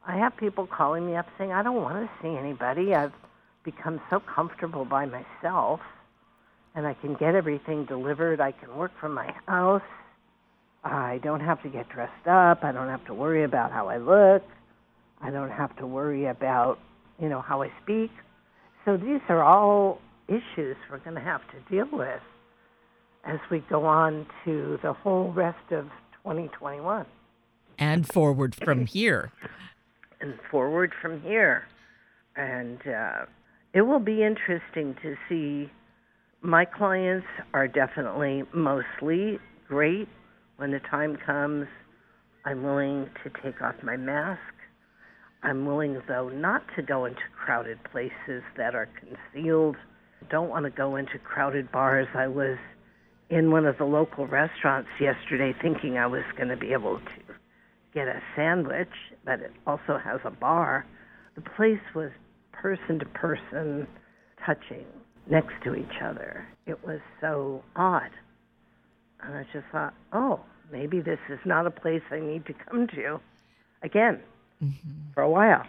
I 0.06 0.18
have 0.18 0.36
people 0.36 0.68
calling 0.68 1.06
me 1.06 1.16
up 1.16 1.28
saying, 1.38 1.52
I 1.52 1.62
don't 1.62 1.82
want 1.82 1.96
to 1.96 2.10
see 2.22 2.36
anybody. 2.36 2.94
I've 2.94 3.14
become 3.64 4.00
so 4.10 4.20
comfortable 4.20 4.86
by 4.86 5.06
myself, 5.06 5.80
and 6.76 6.88
I 6.88 6.94
can 6.94 7.16
get 7.16 7.36
everything 7.36 7.86
delivered. 7.86 8.40
I 8.40 8.52
can 8.52 8.76
work 8.76 8.92
from 9.00 9.14
my 9.14 9.34
house. 9.46 9.82
I 10.84 11.20
don't 11.24 11.42
have 11.42 11.62
to 11.64 11.70
get 11.70 11.90
dressed 11.90 12.28
up. 12.28 12.64
I 12.64 12.72
don't 12.72 12.88
have 12.88 13.06
to 13.06 13.14
worry 13.14 13.44
about 13.44 13.72
how 13.72 13.90
I 13.90 13.98
look. 13.98 14.44
I 15.22 15.30
don't 15.30 15.52
have 15.52 15.76
to 15.78 15.88
worry 15.88 16.26
about, 16.26 16.80
you 17.20 17.28
know, 17.28 17.42
how 17.42 17.62
I 17.62 17.72
speak. 17.84 18.12
So 18.86 18.96
these 18.96 19.20
are 19.28 19.44
all 19.44 20.00
issues 20.28 20.78
we're 20.90 21.00
going 21.00 21.16
to 21.16 21.22
have 21.22 21.42
to 21.52 21.70
deal 21.70 21.88
with 21.92 22.22
as 23.26 23.40
we 23.52 23.60
go 23.70 23.86
on 23.86 24.26
to 24.46 24.80
the 24.82 24.94
whole 24.94 25.32
rest 25.34 25.72
of 25.72 25.86
2021. 26.24 27.06
And 27.78 28.08
forward 28.08 28.56
from 28.56 28.86
here. 28.86 29.32
And 30.22 30.36
forward 30.50 30.94
from 31.02 31.22
here. 31.22 31.66
And 32.36 32.80
uh, 32.88 33.26
it 33.74 33.82
will 33.82 34.00
be 34.00 34.24
interesting 34.24 34.96
to 35.02 35.16
see. 35.28 35.72
My 36.42 36.66
clients 36.66 37.28
are 37.54 37.68
definitely 37.68 38.44
mostly 38.54 39.40
great. 39.68 40.08
When 40.58 40.72
the 40.72 40.80
time 40.90 41.18
comes, 41.26 41.68
I'm 42.46 42.64
willing 42.64 43.10
to 43.24 43.30
take 43.44 43.62
off 43.62 43.76
my 43.84 43.98
mask. 43.98 44.42
I'm 45.44 45.66
willing, 45.66 46.02
though, 46.08 46.30
not 46.30 46.64
to 46.76 46.82
go 46.82 47.06
into 47.06 47.22
crowded 47.46 47.80
places 47.92 48.44
that 48.58 48.76
are 48.76 48.90
concealed. 49.00 49.78
Don't 50.30 50.50
want 50.50 50.66
to 50.66 50.72
go 50.72 50.96
into 50.96 51.18
crowded 51.20 51.72
bars. 51.72 52.08
I 52.14 52.28
was 52.28 52.58
in 53.30 53.52
one 53.52 53.66
of 53.66 53.78
the 53.78 53.86
local 53.86 54.28
restaurants 54.28 54.90
yesterday 55.00 55.54
thinking 55.62 55.98
I 55.98 56.08
was 56.08 56.24
going 56.36 56.50
to 56.50 56.58
be 56.58 56.74
able 56.74 56.98
to 56.98 57.34
get 57.94 58.08
a 58.08 58.22
sandwich, 58.36 58.90
but 59.24 59.40
it 59.40 59.52
also 59.66 59.98
has 60.04 60.20
a 60.26 60.32
bar. 60.32 60.86
The 61.36 61.42
place 61.42 61.80
was 61.96 62.12
person 62.52 63.00
to 63.00 63.06
person 63.06 63.88
touching 64.46 64.86
next 65.30 65.54
to 65.64 65.76
each 65.76 66.02
other. 66.04 66.48
It 66.66 66.84
was 66.86 67.00
so 67.22 67.64
odd. 67.76 68.10
And 69.22 69.36
I 69.36 69.44
just 69.54 69.66
thought, 69.72 69.94
oh, 70.14 70.40
maybe 70.72 71.02
this 71.02 71.20
is 71.30 71.40
not 71.46 71.66
a 71.68 71.72
place 71.72 72.02
I 72.12 72.20
need 72.20 72.46
to 72.46 72.54
come 72.54 72.88
to 72.88 73.20
again 73.84 74.20
mm-hmm. 74.64 75.12
for 75.14 75.24
a 75.24 75.30
while. 75.30 75.66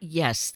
Yes. 0.00 0.54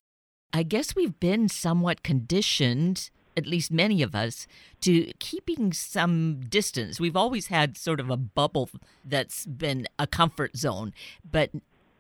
I 0.53 0.63
guess 0.63 0.95
we've 0.95 1.19
been 1.19 1.49
somewhat 1.49 2.03
conditioned, 2.03 3.11
at 3.37 3.47
least 3.47 3.73
many 3.73 4.03
of 4.03 4.15
us, 4.15 4.47
to 4.83 5.13
keeping 5.19 5.73
some 5.73 6.43
distance. 6.49 7.01
We've 7.01 7.17
always 7.17 7.49
had 7.49 7.77
sort 7.77 8.01
of 8.01 8.09
a 8.09 8.17
bubble 8.17 8.71
that's 9.05 9.47
been 9.47 9.87
a 9.99 10.07
comfort 10.07 10.57
zone. 10.57 10.93
But 11.29 11.51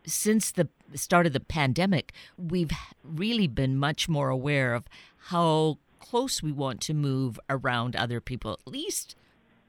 since 0.06 0.50
the 0.50 0.68
start 0.94 1.26
of 1.26 1.32
the 1.32 1.40
pandemic, 1.40 2.12
we've 2.36 2.70
really 3.02 3.46
been 3.46 3.76
much 3.76 4.08
more 4.08 4.28
aware 4.28 4.74
of 4.74 4.84
how 5.28 5.78
close 5.98 6.42
we 6.42 6.52
want 6.52 6.80
to 6.82 6.94
move 6.94 7.40
around 7.48 7.96
other 7.96 8.20
people, 8.20 8.52
at 8.52 8.72
least 8.72 9.16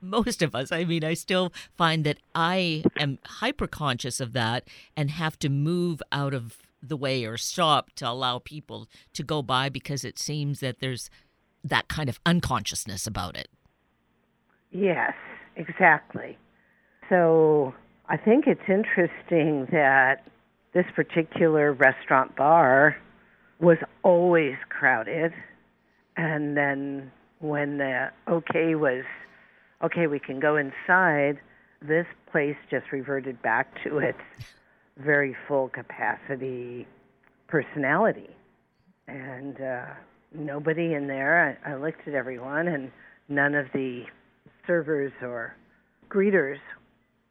most 0.01 0.41
of 0.41 0.53
us. 0.55 0.71
I 0.71 0.83
mean, 0.83 1.03
I 1.03 1.13
still 1.13 1.51
find 1.75 2.03
that 2.03 2.17
I 2.33 2.83
am 2.97 3.19
hyper 3.25 3.67
conscious 3.67 4.19
of 4.19 4.33
that 4.33 4.67
and 4.95 5.11
have 5.11 5.39
to 5.39 5.49
move 5.49 6.01
out 6.11 6.33
of 6.33 6.57
the 6.81 6.97
way 6.97 7.25
or 7.25 7.37
stop 7.37 7.91
to 7.93 8.07
allow 8.07 8.39
people 8.39 8.87
to 9.13 9.23
go 9.23 9.41
by 9.41 9.69
because 9.69 10.05
it 10.05 10.19
seems 10.19 10.59
that 10.59 10.79
there's 10.79 11.09
that 11.63 11.87
kind 11.87 12.09
of 12.09 12.19
unconsciousness 12.25 13.07
about 13.07 13.35
it. 13.35 13.47
Yes, 14.71 15.13
exactly. 15.55 16.37
So 17.09 17.73
I 18.07 18.17
think 18.17 18.45
it's 18.45 18.61
interesting 18.67 19.67
that 19.71 20.23
this 20.73 20.85
particular 20.95 21.73
restaurant 21.73 22.35
bar 22.35 22.97
was 23.59 23.77
always 24.03 24.55
crowded. 24.69 25.33
And 26.17 26.55
then 26.55 27.11
when 27.39 27.77
the 27.77 28.11
okay 28.27 28.75
was 28.75 29.03
okay, 29.83 30.07
we 30.07 30.19
can 30.19 30.39
go 30.39 30.55
inside, 30.55 31.39
this 31.81 32.05
place 32.31 32.55
just 32.69 32.91
reverted 32.91 33.41
back 33.41 33.67
to 33.83 33.97
its 33.99 34.19
very 34.97 35.35
full 35.47 35.69
capacity 35.69 36.87
personality. 37.47 38.29
And 39.07 39.59
uh, 39.59 39.85
nobody 40.33 40.93
in 40.93 41.07
there, 41.07 41.59
I, 41.65 41.71
I 41.71 41.75
looked 41.75 42.07
at 42.07 42.13
everyone, 42.13 42.67
and 42.67 42.91
none 43.29 43.55
of 43.55 43.67
the 43.73 44.03
servers 44.65 45.11
or 45.21 45.55
greeters 46.09 46.59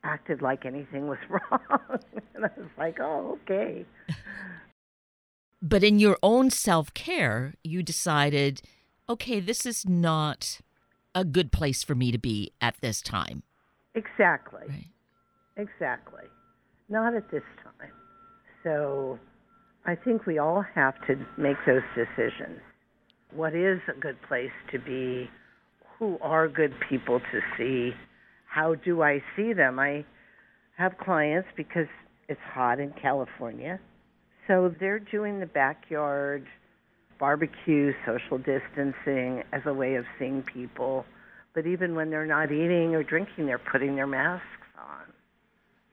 acted 0.05 0.43
like 0.43 0.65
anything 0.65 1.09
was 1.09 1.19
wrong. 1.29 1.99
and 2.35 2.45
I 2.45 2.51
was 2.57 2.69
like, 2.79 2.99
oh, 3.01 3.39
okay. 3.43 3.85
But 5.61 5.83
in 5.83 5.99
your 5.99 6.19
own 6.23 6.51
self 6.51 6.93
care, 6.95 7.55
you 7.65 7.83
decided, 7.83 8.63
okay, 9.09 9.41
this 9.41 9.65
is 9.65 9.89
not 9.89 10.61
a 11.15 11.25
good 11.25 11.51
place 11.53 11.83
for 11.83 11.95
me 11.95 12.13
to 12.13 12.19
be 12.19 12.53
at 12.61 12.77
this 12.81 13.01
time. 13.01 13.43
Exactly. 13.95 14.65
Right. 14.69 14.89
Exactly. 15.57 16.25
Not 16.89 17.15
at 17.15 17.31
this 17.31 17.45
time. 17.63 17.91
So 18.63 19.19
I 19.87 19.95
think 19.95 20.27
we 20.27 20.39
all 20.39 20.65
have 20.75 20.95
to 21.07 21.17
make 21.37 21.57
those 21.67 21.83
decisions. 21.95 22.61
What 23.33 23.55
is 23.55 23.81
a 23.89 23.99
good 23.99 24.21
place 24.23 24.53
to 24.73 24.79
be? 24.79 25.31
Who 25.99 26.19
are 26.21 26.49
good 26.49 26.75
people 26.89 27.21
to 27.21 27.41
see? 27.57 27.93
How 28.55 28.77
do 28.77 29.03
I 29.03 29.21
see 29.35 29.53
them? 29.53 29.81
I 29.81 30.05
have 30.77 30.97
clients 30.97 31.49
because 31.57 31.89
it's 32.29 32.41
hot 32.41 32.79
in 32.79 32.93
California. 32.93 33.81
So 34.47 34.73
they're 34.79 35.01
doing 35.01 35.41
the 35.41 35.47
backyard 35.47 36.47
barbecue, 37.19 37.93
social 38.07 38.39
distancing 38.39 39.43
as 39.53 39.63
a 39.67 39.75
way 39.75 39.97
of 39.97 40.05
seeing 40.21 40.45
people. 40.45 41.05
But 41.53 41.67
even 41.67 41.97
when 41.97 42.11
they're 42.11 42.27
not 42.27 42.53
eating 42.53 42.95
or 42.95 43.03
drinking, 43.03 43.47
they're 43.47 43.59
putting 43.59 43.97
their 43.97 44.07
masks 44.07 44.47
on. 44.79 45.03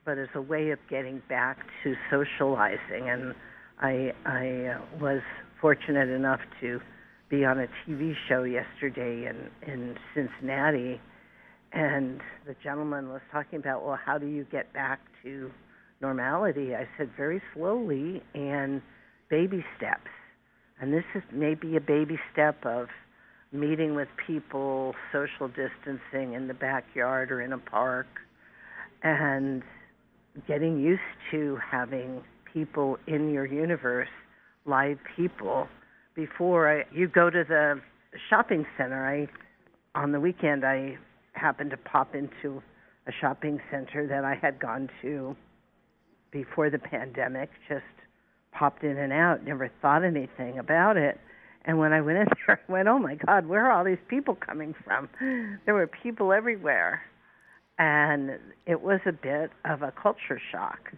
But 0.04 0.18
as 0.18 0.28
a 0.36 0.40
way 0.40 0.70
of 0.70 0.78
getting 0.88 1.20
back 1.28 1.58
to 1.82 1.96
socializing. 2.10 3.10
And 3.10 3.34
I, 3.80 4.12
I 4.24 4.66
uh, 4.66 4.80
was 5.00 5.22
fortunate 5.60 6.10
enough 6.10 6.40
to 6.60 6.80
be 7.28 7.44
on 7.44 7.58
a 7.58 7.66
TV 7.84 8.14
show 8.28 8.44
yesterday 8.44 9.26
in, 9.26 9.50
in 9.68 9.96
Cincinnati. 10.14 11.00
And 11.74 12.20
the 12.46 12.54
gentleman 12.62 13.08
was 13.08 13.22
talking 13.30 13.58
about, 13.58 13.84
well, 13.84 13.98
how 14.04 14.18
do 14.18 14.26
you 14.26 14.44
get 14.52 14.72
back 14.72 15.00
to 15.22 15.50
normality? 16.00 16.74
I 16.74 16.86
said, 16.98 17.10
very 17.16 17.40
slowly 17.54 18.22
and 18.34 18.82
baby 19.30 19.64
steps 19.76 20.10
and 20.82 20.92
this 20.92 21.04
is 21.14 21.22
maybe 21.32 21.76
a 21.76 21.80
baby 21.80 22.18
step 22.32 22.56
of 22.66 22.88
meeting 23.52 23.94
with 23.94 24.08
people, 24.26 24.94
social 25.12 25.46
distancing 25.46 26.34
in 26.34 26.48
the 26.48 26.54
backyard 26.54 27.30
or 27.30 27.40
in 27.40 27.52
a 27.52 27.58
park, 27.58 28.08
and 29.04 29.62
getting 30.48 30.80
used 30.80 31.00
to 31.30 31.56
having 31.70 32.20
people 32.52 32.96
in 33.06 33.30
your 33.30 33.46
universe, 33.46 34.08
live 34.66 34.98
people. 35.14 35.68
Before 36.16 36.80
I, 36.80 36.84
you 36.92 37.06
go 37.06 37.30
to 37.30 37.44
the 37.48 37.80
shopping 38.28 38.66
center, 38.76 39.06
I 39.06 39.28
on 39.98 40.10
the 40.10 40.18
weekend 40.18 40.64
I 40.64 40.98
happened 41.42 41.70
to 41.70 41.76
pop 41.76 42.14
into 42.14 42.62
a 43.06 43.12
shopping 43.20 43.60
center 43.70 44.06
that 44.06 44.24
I 44.24 44.36
had 44.40 44.60
gone 44.60 44.88
to 45.02 45.36
before 46.30 46.70
the 46.70 46.78
pandemic, 46.78 47.50
just 47.68 47.82
popped 48.52 48.84
in 48.84 48.96
and 48.96 49.12
out, 49.12 49.44
never 49.44 49.70
thought 49.82 50.04
anything 50.04 50.58
about 50.58 50.96
it. 50.96 51.18
And 51.64 51.78
when 51.78 51.92
I 51.92 52.00
went 52.00 52.18
in 52.18 52.26
there, 52.46 52.60
I 52.68 52.72
went, 52.72 52.88
oh 52.88 52.98
my 52.98 53.16
God, 53.16 53.46
where 53.46 53.66
are 53.66 53.72
all 53.72 53.84
these 53.84 54.04
people 54.08 54.36
coming 54.36 54.74
from? 54.84 55.08
There 55.66 55.74
were 55.74 55.86
people 55.86 56.32
everywhere. 56.32 57.02
And 57.78 58.38
it 58.66 58.80
was 58.80 59.00
a 59.06 59.12
bit 59.12 59.50
of 59.64 59.82
a 59.82 59.92
culture 60.00 60.40
shock. 60.50 60.92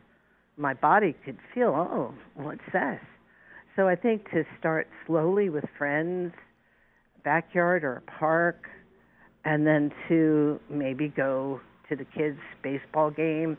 My 0.56 0.74
body 0.74 1.14
could 1.24 1.38
feel, 1.54 1.68
oh, 1.68 2.14
what's 2.34 2.60
this? 2.72 3.00
So 3.76 3.88
I 3.88 3.96
think 3.96 4.30
to 4.30 4.44
start 4.58 4.86
slowly 5.06 5.48
with 5.48 5.64
friends, 5.78 6.32
backyard 7.24 7.82
or 7.82 7.96
a 7.96 8.18
park, 8.18 8.68
and 9.44 9.66
then 9.66 9.92
to 10.08 10.60
maybe 10.70 11.08
go 11.08 11.60
to 11.88 11.96
the 11.96 12.04
kids' 12.04 12.38
baseball 12.62 13.10
game, 13.10 13.56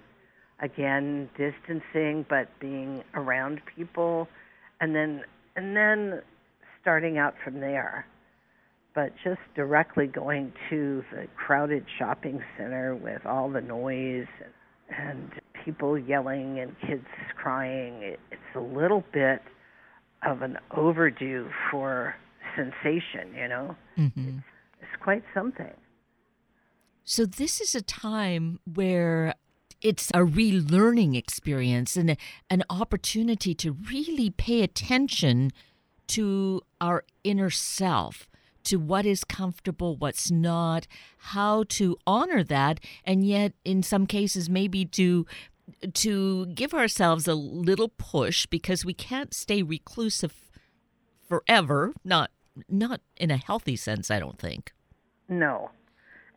again 0.62 1.30
distancing 1.38 2.26
but 2.30 2.48
being 2.60 3.04
around 3.14 3.62
people, 3.76 4.28
and 4.82 4.96
then 4.96 5.24
and 5.56 5.76
then 5.76 6.22
starting 6.82 7.18
out 7.18 7.36
from 7.44 7.60
there. 7.60 8.06
But 8.94 9.12
just 9.24 9.42
directly 9.56 10.08
going 10.08 10.54
to 10.70 11.04
the 11.12 11.28
crowded 11.36 11.86
shopping 12.00 12.42
center 12.58 12.96
with 12.96 13.26
all 13.26 13.50
the 13.50 13.60
noise 13.60 14.28
and, 14.42 15.10
and 15.10 15.32
people 15.66 15.98
yelling 16.00 16.60
and 16.60 16.74
kids 16.80 17.06
crying, 17.36 17.96
it, 18.04 18.20
it's 18.32 18.56
a 18.56 18.60
little 18.60 19.04
bit 19.12 19.42
of 20.26 20.44
an 20.44 20.58
overdue 20.76 21.50
for 21.70 22.16
sensation, 22.56 23.34
you 23.36 23.48
know? 23.50 23.76
Mm-hmm. 23.98 24.30
It's 24.30 24.46
quite 25.06 25.24
something. 25.36 25.74
So, 27.04 27.28
this 27.28 27.62
is 27.62 27.76
a 27.76 27.82
time 27.84 28.60
where 28.66 29.36
it's 29.82 30.10
a 30.10 30.22
relearning 30.22 31.16
experience 31.16 31.96
and 31.96 32.18
an 32.50 32.64
opportunity 32.72 33.54
to 33.54 33.78
really 33.92 34.32
pay 34.32 34.64
attention 34.64 35.52
to 36.08 36.62
our 36.82 37.04
inner 37.24 37.52
self, 37.52 38.28
to 38.64 38.78
what 38.78 39.06
is 39.06 39.24
comfortable, 39.24 39.96
what's 39.96 40.32
not, 40.32 40.88
how 41.36 41.66
to 41.70 41.98
honor 42.08 42.44
that, 42.44 42.80
and 43.06 43.24
yet 43.28 43.54
in 43.64 43.84
some 43.84 44.08
cases 44.08 44.50
maybe 44.50 44.86
to 44.86 45.28
to 45.94 46.48
give 46.48 46.74
ourselves 46.74 47.28
a 47.28 47.36
little 47.36 47.90
push 47.90 48.48
because 48.48 48.84
we 48.84 48.94
can't 48.94 49.36
stay 49.36 49.62
reclusive 49.62 50.34
forever, 51.30 51.94
not 52.04 52.32
not 52.68 53.02
in 53.18 53.30
a 53.30 53.38
healthy 53.38 53.76
sense, 53.76 54.10
I 54.10 54.20
don't 54.20 54.40
think. 54.40 54.72
No. 55.30 55.70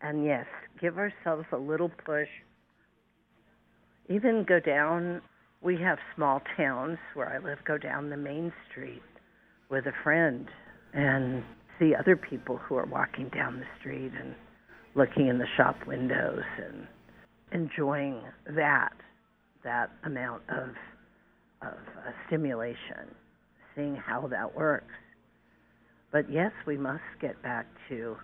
And 0.01 0.25
yes, 0.25 0.47
give 0.81 0.99
ourselves 0.99 1.47
a 1.53 1.57
little 1.57 1.91
push. 2.05 2.29
Even 4.09 4.45
go 4.49 4.61
down, 4.61 5.21
we 5.61 5.77
have 5.81 5.99
small 6.15 6.41
towns 6.57 6.99
where 7.15 7.29
I 7.29 7.39
live, 7.39 7.59
go 7.67 7.77
down 7.77 8.11
the 8.11 8.17
main 8.17 8.53
street 8.71 9.03
with 9.71 9.87
a 9.87 9.93
friend 10.03 10.49
and 10.95 11.43
see 11.79 11.95
other 11.95 12.17
people 12.17 12.57
who 12.57 12.77
are 12.77 12.87
walking 12.87 13.29
down 13.29 13.61
the 13.61 13.67
street 13.79 14.13
and 14.19 14.35
looking 14.95 15.29
in 15.29 15.39
the 15.39 15.47
shop 15.57 15.77
windows 15.87 16.43
and 16.65 16.87
enjoying 17.53 18.23
that 18.55 18.93
that 19.65 19.91
amount 20.05 20.43
of 20.49 20.71
of 21.61 21.75
uh, 21.75 22.11
stimulation, 22.27 23.15
seeing 23.75 23.97
how 23.97 24.29
that 24.29 24.55
works. 24.57 24.95
But 26.13 26.31
yes, 26.31 26.53
we 26.67 26.77
must 26.79 27.03
get 27.21 27.41
back 27.43 27.67
to 27.89 28.17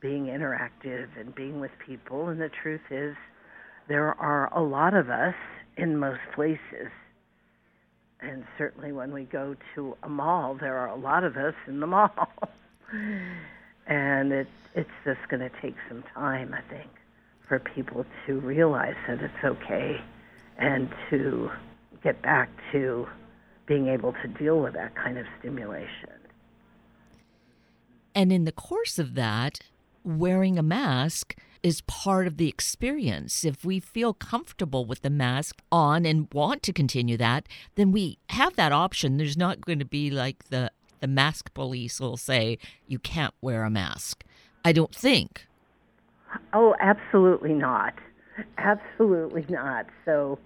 being 0.00 0.26
interactive 0.26 1.08
and 1.18 1.34
being 1.34 1.60
with 1.60 1.72
people. 1.84 2.28
And 2.28 2.40
the 2.40 2.50
truth 2.62 2.80
is, 2.90 3.16
there 3.88 4.14
are 4.20 4.52
a 4.56 4.62
lot 4.62 4.94
of 4.94 5.10
us 5.10 5.34
in 5.76 5.96
most 5.96 6.20
places 6.34 6.90
and 8.20 8.44
certainly 8.56 8.92
when 8.92 9.12
we 9.12 9.24
go 9.24 9.54
to 9.74 9.96
a 10.02 10.08
mall, 10.08 10.56
there 10.60 10.76
are 10.76 10.88
a 10.88 10.96
lot 10.96 11.24
of 11.24 11.36
us 11.36 11.54
in 11.66 11.80
the 11.80 11.86
mall. 11.86 12.28
and 13.86 14.32
it, 14.32 14.48
it's 14.74 14.90
just 15.04 15.20
going 15.28 15.40
to 15.40 15.50
take 15.62 15.76
some 15.88 16.02
time, 16.14 16.54
I 16.54 16.62
think, 16.72 16.90
for 17.46 17.58
people 17.58 18.04
to 18.26 18.40
realize 18.40 18.96
that 19.06 19.20
it's 19.20 19.44
okay 19.44 20.00
and 20.58 20.88
to 21.10 21.50
get 22.02 22.20
back 22.22 22.50
to 22.72 23.06
being 23.66 23.88
able 23.88 24.14
to 24.22 24.28
deal 24.28 24.60
with 24.60 24.74
that 24.74 24.94
kind 24.96 25.18
of 25.18 25.26
stimulation. 25.38 26.10
And 28.14 28.32
in 28.32 28.44
the 28.44 28.52
course 28.52 28.98
of 28.98 29.14
that, 29.14 29.60
wearing 30.04 30.58
a 30.58 30.62
mask 30.62 31.36
is 31.62 31.80
part 31.82 32.26
of 32.26 32.36
the 32.36 32.48
experience. 32.48 33.44
If 33.44 33.64
we 33.64 33.80
feel 33.80 34.14
comfortable 34.14 34.84
with 34.84 35.02
the 35.02 35.10
mask 35.10 35.60
on 35.72 36.06
and 36.06 36.28
want 36.32 36.62
to 36.64 36.72
continue 36.72 37.16
that, 37.16 37.48
then 37.74 37.92
we 37.92 38.18
have 38.30 38.56
that 38.56 38.72
option. 38.72 39.16
There's 39.16 39.36
not 39.36 39.60
going 39.62 39.78
to 39.78 39.84
be 39.84 40.10
like 40.10 40.44
the 40.50 40.70
the 41.00 41.06
mask 41.06 41.54
police 41.54 42.00
will 42.00 42.16
say 42.16 42.58
you 42.88 42.98
can't 42.98 43.34
wear 43.40 43.62
a 43.62 43.70
mask. 43.70 44.24
I 44.64 44.72
don't 44.72 44.94
think. 44.94 45.46
Oh, 46.52 46.74
absolutely 46.80 47.54
not. 47.54 47.94
Absolutely 48.58 49.46
not. 49.48 49.86
So 50.04 50.38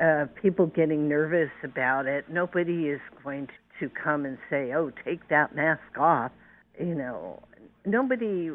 uh, 0.00 0.26
people 0.40 0.66
getting 0.66 1.08
nervous 1.08 1.50
about 1.64 2.06
it, 2.06 2.30
nobody 2.30 2.88
is 2.88 3.00
going 3.24 3.48
to 3.80 3.88
come 3.88 4.24
and 4.24 4.38
say, 4.48 4.72
"Oh, 4.72 4.92
take 5.04 5.28
that 5.28 5.54
mask 5.54 5.98
off." 5.98 6.32
You 6.78 6.94
know, 6.94 7.42
nobody 7.84 8.50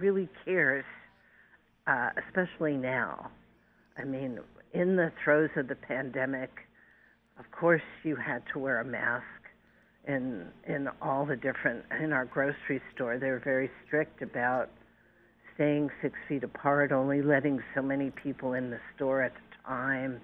really 0.00 0.28
cares 0.44 0.84
uh, 1.86 2.10
especially 2.26 2.76
now. 2.76 3.30
I 3.96 4.04
mean, 4.04 4.38
in 4.72 4.96
the 4.96 5.10
throes 5.24 5.50
of 5.56 5.68
the 5.68 5.74
pandemic, 5.74 6.50
of 7.38 7.50
course, 7.50 7.82
you 8.04 8.16
had 8.16 8.42
to 8.52 8.58
wear 8.58 8.80
a 8.80 8.84
mask 8.84 9.24
in 10.06 10.46
in 10.66 10.88
all 11.02 11.24
the 11.26 11.36
different 11.36 11.84
in 12.00 12.12
our 12.12 12.24
grocery 12.24 12.80
store. 12.94 13.18
They 13.18 13.30
were 13.30 13.42
very 13.42 13.70
strict 13.86 14.22
about 14.22 14.70
staying 15.54 15.90
six 16.02 16.14
feet 16.28 16.44
apart, 16.44 16.92
only 16.92 17.22
letting 17.22 17.60
so 17.74 17.82
many 17.82 18.10
people 18.10 18.52
in 18.52 18.70
the 18.70 18.78
store 18.94 19.22
at 19.22 19.32
a 19.32 19.68
time, 19.68 20.20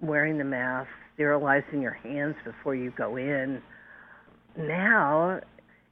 wearing 0.00 0.36
the 0.38 0.44
mask, 0.44 0.90
sterilizing 1.14 1.80
your 1.80 1.92
hands 1.92 2.34
before 2.44 2.74
you 2.74 2.90
go 2.90 3.16
in. 3.16 3.62
Now, 4.56 5.40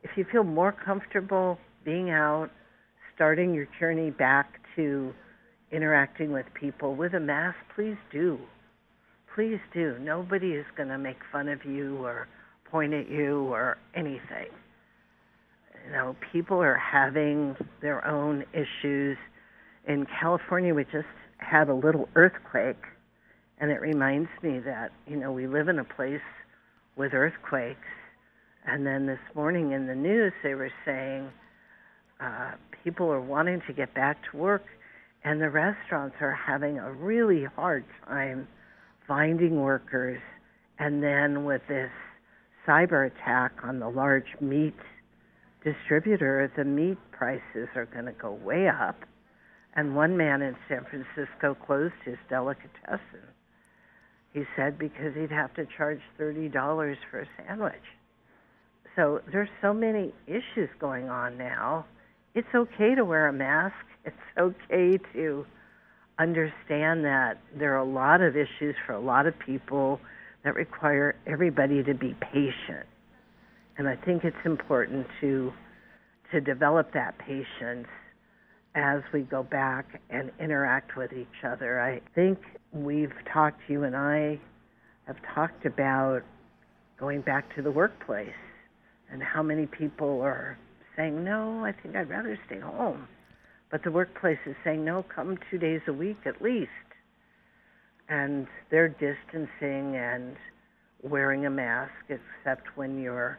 if 0.02 0.10
you 0.16 0.26
feel 0.30 0.44
more 0.44 0.72
comfortable 0.72 1.58
being 1.84 2.10
out, 2.10 2.50
starting 3.20 3.52
your 3.52 3.68
journey 3.78 4.10
back 4.10 4.58
to 4.74 5.12
interacting 5.70 6.32
with 6.32 6.46
people 6.54 6.94
with 6.94 7.12
a 7.12 7.20
mask, 7.20 7.58
please 7.74 7.98
do. 8.10 8.38
Please 9.34 9.58
do. 9.74 9.94
Nobody 10.00 10.52
is 10.52 10.64
going 10.74 10.88
to 10.88 10.96
make 10.96 11.18
fun 11.30 11.46
of 11.46 11.62
you 11.66 11.98
or 11.98 12.28
point 12.64 12.94
at 12.94 13.10
you 13.10 13.42
or 13.52 13.76
anything. 13.94 14.48
You 15.84 15.92
know, 15.92 16.16
people 16.32 16.62
are 16.62 16.78
having 16.78 17.56
their 17.82 18.06
own 18.08 18.42
issues. 18.54 19.18
In 19.86 20.06
California, 20.18 20.74
we 20.74 20.84
just 20.84 21.04
had 21.36 21.68
a 21.68 21.74
little 21.74 22.08
earthquake, 22.14 22.84
and 23.58 23.70
it 23.70 23.82
reminds 23.82 24.30
me 24.42 24.60
that, 24.60 24.92
you 25.06 25.16
know, 25.16 25.30
we 25.30 25.46
live 25.46 25.68
in 25.68 25.78
a 25.78 25.84
place 25.84 26.22
with 26.96 27.12
earthquakes. 27.12 27.80
And 28.66 28.86
then 28.86 29.04
this 29.04 29.20
morning 29.34 29.72
in 29.72 29.86
the 29.88 29.94
news, 29.94 30.32
they 30.42 30.54
were 30.54 30.72
saying 30.86 31.28
uh, 32.20 32.52
people 32.84 33.10
are 33.10 33.20
wanting 33.20 33.62
to 33.66 33.72
get 33.72 33.94
back 33.94 34.18
to 34.30 34.36
work, 34.36 34.64
and 35.24 35.40
the 35.40 35.50
restaurants 35.50 36.16
are 36.20 36.34
having 36.34 36.78
a 36.78 36.92
really 36.92 37.44
hard 37.56 37.84
time 38.06 38.46
finding 39.06 39.60
workers. 39.60 40.20
And 40.78 41.02
then 41.02 41.44
with 41.44 41.62
this 41.68 41.90
cyber 42.66 43.10
attack 43.10 43.52
on 43.62 43.80
the 43.80 43.88
large 43.88 44.36
meat 44.40 44.76
distributor, 45.64 46.50
the 46.56 46.64
meat 46.64 46.98
prices 47.12 47.68
are 47.74 47.86
going 47.86 48.06
to 48.06 48.12
go 48.12 48.32
way 48.32 48.68
up. 48.68 48.96
And 49.76 49.94
one 49.94 50.16
man 50.16 50.42
in 50.42 50.56
San 50.68 50.84
Francisco 50.84 51.54
closed 51.54 51.94
his 52.04 52.16
delicatessen. 52.28 53.22
He 54.32 54.42
said 54.56 54.78
because 54.78 55.14
he'd 55.14 55.30
have 55.30 55.54
to 55.54 55.66
charge 55.76 56.00
$30 56.18 56.52
for 57.10 57.20
a 57.20 57.26
sandwich. 57.36 57.74
So 58.96 59.20
there's 59.30 59.48
so 59.62 59.72
many 59.72 60.12
issues 60.26 60.68
going 60.80 61.08
on 61.08 61.36
now 61.38 61.86
it's 62.34 62.48
okay 62.54 62.94
to 62.94 63.04
wear 63.04 63.28
a 63.28 63.32
mask. 63.32 63.74
It's 64.04 64.16
okay 64.38 64.98
to 65.14 65.44
understand 66.18 67.04
that 67.04 67.38
there 67.58 67.74
are 67.74 67.78
a 67.78 67.84
lot 67.84 68.20
of 68.20 68.36
issues 68.36 68.74
for 68.86 68.92
a 68.92 69.00
lot 69.00 69.26
of 69.26 69.38
people 69.38 70.00
that 70.44 70.54
require 70.54 71.16
everybody 71.26 71.82
to 71.82 71.94
be 71.94 72.14
patient. 72.32 72.86
And 73.78 73.88
I 73.88 73.96
think 73.96 74.24
it's 74.24 74.36
important 74.44 75.06
to 75.20 75.52
to 76.32 76.40
develop 76.40 76.92
that 76.92 77.18
patience 77.18 77.88
as 78.76 79.02
we 79.12 79.22
go 79.22 79.42
back 79.42 80.00
and 80.10 80.30
interact 80.38 80.96
with 80.96 81.12
each 81.12 81.44
other. 81.44 81.80
I 81.80 82.00
think 82.14 82.38
we've 82.72 83.12
talked 83.32 83.60
you 83.68 83.82
and 83.82 83.96
I 83.96 84.38
have 85.08 85.16
talked 85.34 85.66
about 85.66 86.22
going 87.00 87.22
back 87.22 87.52
to 87.56 87.62
the 87.62 87.70
workplace 87.70 88.28
and 89.10 89.20
how 89.20 89.42
many 89.42 89.66
people 89.66 90.20
are 90.20 90.56
saying, 90.96 91.24
no, 91.24 91.64
I 91.64 91.72
think 91.72 91.96
I'd 91.96 92.08
rather 92.08 92.38
stay 92.46 92.60
home. 92.60 93.08
But 93.70 93.84
the 93.84 93.90
workplace 93.90 94.38
is 94.46 94.56
saying, 94.64 94.84
no, 94.84 95.04
come 95.14 95.38
two 95.50 95.58
days 95.58 95.80
a 95.86 95.92
week 95.92 96.18
at 96.26 96.42
least. 96.42 96.70
And 98.08 98.46
they're 98.70 98.88
distancing 98.88 99.96
and 99.96 100.36
wearing 101.02 101.46
a 101.46 101.50
mask 101.50 101.92
except 102.08 102.76
when 102.76 103.00
you're 103.00 103.38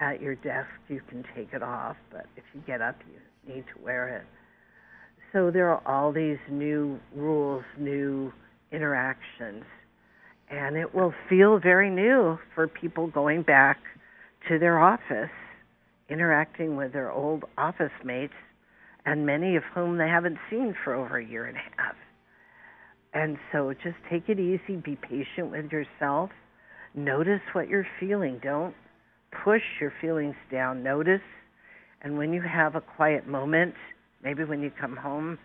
at 0.00 0.20
your 0.20 0.34
desk, 0.34 0.68
you 0.88 1.00
can 1.08 1.24
take 1.34 1.52
it 1.52 1.62
off, 1.62 1.96
but 2.10 2.26
if 2.36 2.44
you 2.52 2.60
get 2.66 2.80
up, 2.80 2.96
you 3.06 3.54
need 3.54 3.64
to 3.74 3.82
wear 3.82 4.08
it. 4.08 4.24
So 5.32 5.50
there 5.50 5.70
are 5.70 5.82
all 5.86 6.12
these 6.12 6.38
new 6.50 7.00
rules, 7.14 7.64
new 7.78 8.32
interactions, 8.70 9.64
and 10.50 10.76
it 10.76 10.94
will 10.94 11.14
feel 11.28 11.58
very 11.58 11.90
new 11.90 12.38
for 12.54 12.68
people 12.68 13.06
going 13.06 13.42
back 13.42 13.78
to 14.48 14.58
their 14.58 14.78
office, 14.78 15.30
interacting 16.08 16.76
with 16.76 16.92
their 16.92 17.10
old 17.10 17.44
office 17.56 17.92
mates, 18.04 18.34
and 19.06 19.26
many 19.26 19.56
of 19.56 19.62
whom 19.74 19.98
they 19.98 20.08
haven't 20.08 20.38
seen 20.50 20.74
for 20.84 20.94
over 20.94 21.18
a 21.18 21.24
year 21.24 21.46
and 21.46 21.56
a 21.56 21.82
half. 21.82 21.94
And 23.12 23.38
so 23.52 23.72
just 23.72 23.96
take 24.10 24.28
it 24.28 24.40
easy, 24.40 24.76
be 24.76 24.96
patient 24.96 25.50
with 25.50 25.70
yourself, 25.70 26.30
notice 26.94 27.40
what 27.52 27.68
you're 27.68 27.86
feeling. 28.00 28.40
Don't 28.42 28.74
push 29.44 29.62
your 29.80 29.92
feelings 30.00 30.36
down. 30.50 30.82
Notice, 30.82 31.22
and 32.02 32.18
when 32.18 32.32
you 32.32 32.42
have 32.42 32.74
a 32.74 32.80
quiet 32.80 33.26
moment, 33.26 33.74
maybe 34.22 34.44
when 34.44 34.62
you 34.62 34.70
come 34.70 34.96
home, 34.96 35.38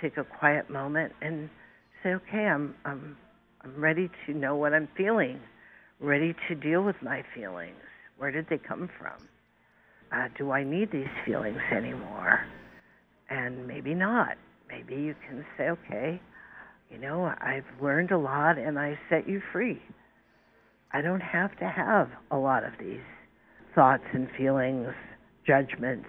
take 0.00 0.16
a 0.16 0.24
quiet 0.24 0.68
moment 0.70 1.12
and 1.22 1.48
say, 2.02 2.10
"Okay, 2.14 2.46
I'm 2.46 2.74
I'm 2.84 3.16
I'm 3.62 3.80
ready 3.80 4.10
to 4.26 4.34
know 4.34 4.56
what 4.56 4.74
I'm 4.74 4.88
feeling, 4.96 5.40
ready 6.00 6.34
to 6.48 6.54
deal 6.54 6.82
with 6.82 6.96
my 7.02 7.22
feelings. 7.34 7.76
Where 8.18 8.30
did 8.30 8.46
they 8.48 8.58
come 8.58 8.88
from? 8.98 9.28
Uh, 10.12 10.28
do 10.38 10.50
I 10.50 10.64
need 10.64 10.90
these 10.92 11.08
feelings 11.24 11.60
anymore? 11.72 12.40
And 13.30 13.66
maybe 13.66 13.94
not. 13.94 14.36
Maybe 14.68 14.94
you 15.00 15.14
can 15.28 15.44
say, 15.56 15.70
okay, 15.70 16.20
you 16.90 16.98
know, 16.98 17.32
I've 17.40 17.64
learned 17.82 18.10
a 18.10 18.18
lot 18.18 18.58
and 18.58 18.78
I 18.78 18.98
set 19.08 19.28
you 19.28 19.40
free. 19.52 19.80
I 20.92 21.00
don't 21.00 21.20
have 21.20 21.56
to 21.58 21.68
have 21.68 22.08
a 22.30 22.36
lot 22.36 22.64
of 22.64 22.72
these 22.78 23.00
thoughts 23.74 24.04
and 24.12 24.28
feelings, 24.36 24.88
judgments. 25.46 26.08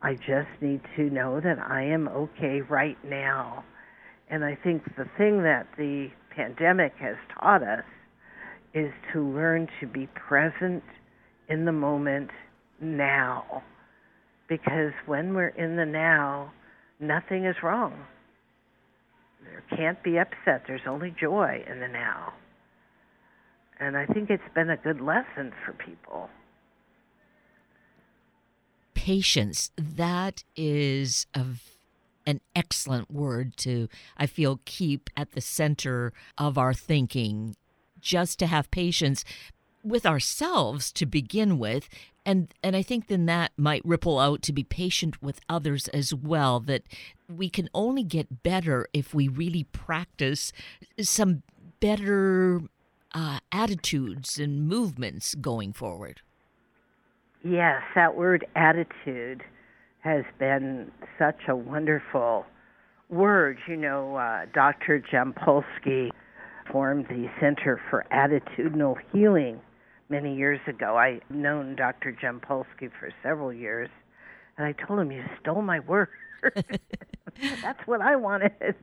I 0.00 0.14
just 0.14 0.48
need 0.60 0.80
to 0.96 1.10
know 1.10 1.40
that 1.40 1.58
I 1.58 1.82
am 1.82 2.08
okay 2.08 2.60
right 2.62 2.96
now. 3.04 3.64
And 4.30 4.44
I 4.44 4.56
think 4.64 4.84
the 4.96 5.06
thing 5.18 5.42
that 5.42 5.66
the 5.76 6.08
pandemic 6.34 6.94
has 6.98 7.16
taught 7.38 7.62
us 7.62 7.84
is 8.74 8.90
to 9.12 9.20
learn 9.20 9.68
to 9.80 9.86
be 9.86 10.08
present 10.14 10.82
in 11.48 11.66
the 11.66 11.72
moment 11.72 12.30
now. 12.82 13.62
Because 14.48 14.92
when 15.06 15.34
we're 15.34 15.48
in 15.48 15.76
the 15.76 15.86
now, 15.86 16.52
nothing 17.00 17.46
is 17.46 17.56
wrong. 17.62 17.94
There 19.44 19.62
can't 19.76 20.02
be 20.02 20.18
upset. 20.18 20.64
There's 20.66 20.82
only 20.86 21.14
joy 21.18 21.64
in 21.68 21.80
the 21.80 21.88
now. 21.88 22.34
And 23.80 23.96
I 23.96 24.06
think 24.06 24.30
it's 24.30 24.42
been 24.54 24.70
a 24.70 24.76
good 24.76 25.00
lesson 25.00 25.52
for 25.64 25.72
people. 25.72 26.28
Patience, 28.94 29.72
that 29.76 30.44
is 30.54 31.26
a 31.34 31.44
an 32.26 32.40
excellent 32.54 33.10
word 33.10 33.56
to, 33.56 33.88
I 34.16 34.26
feel, 34.26 34.60
keep 34.64 35.10
at 35.16 35.32
the 35.32 35.40
center 35.40 36.12
of 36.38 36.56
our 36.56 36.74
thinking. 36.74 37.56
Just 38.00 38.38
to 38.40 38.46
have 38.46 38.70
patience 38.70 39.24
with 39.82 40.06
ourselves 40.06 40.92
to 40.92 41.06
begin 41.06 41.58
with. 41.58 41.88
And, 42.24 42.52
and 42.62 42.76
I 42.76 42.82
think 42.82 43.08
then 43.08 43.26
that 43.26 43.52
might 43.56 43.84
ripple 43.84 44.18
out 44.18 44.42
to 44.42 44.52
be 44.52 44.62
patient 44.62 45.22
with 45.22 45.40
others 45.48 45.88
as 45.88 46.14
well. 46.14 46.60
That 46.60 46.82
we 47.28 47.48
can 47.48 47.68
only 47.74 48.04
get 48.04 48.42
better 48.42 48.86
if 48.92 49.12
we 49.12 49.28
really 49.28 49.64
practice 49.64 50.52
some 51.00 51.42
better 51.80 52.60
uh, 53.12 53.40
attitudes 53.50 54.38
and 54.38 54.68
movements 54.68 55.34
going 55.34 55.72
forward. 55.72 56.20
Yes, 57.44 57.82
that 57.96 58.14
word 58.14 58.46
attitude 58.54 59.42
has 60.00 60.24
been 60.38 60.92
such 61.18 61.40
a 61.48 61.56
wonderful 61.56 62.46
word. 63.08 63.58
You 63.66 63.76
know, 63.76 64.14
uh, 64.14 64.46
Dr. 64.54 65.02
Jampolsky 65.12 66.10
formed 66.70 67.06
the 67.08 67.28
Center 67.40 67.80
for 67.90 68.04
Attitudinal 68.12 68.96
Healing 69.12 69.60
many 70.12 70.36
years 70.36 70.60
ago. 70.66 70.98
I've 70.98 71.22
known 71.30 71.74
Dr. 71.74 72.14
Jampolsky 72.22 72.90
for 73.00 73.10
several 73.22 73.50
years, 73.50 73.88
and 74.58 74.66
I 74.66 74.72
told 74.72 75.00
him, 75.00 75.10
You 75.10 75.24
stole 75.40 75.62
my 75.62 75.80
work. 75.80 76.10
That's 77.62 77.80
what 77.86 78.02
I 78.02 78.16
wanted. 78.16 78.74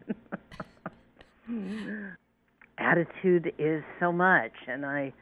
Attitude 2.79 3.53
is 3.59 3.83
so 3.99 4.11
much, 4.11 4.53
and 4.67 4.85
I, 4.85 5.13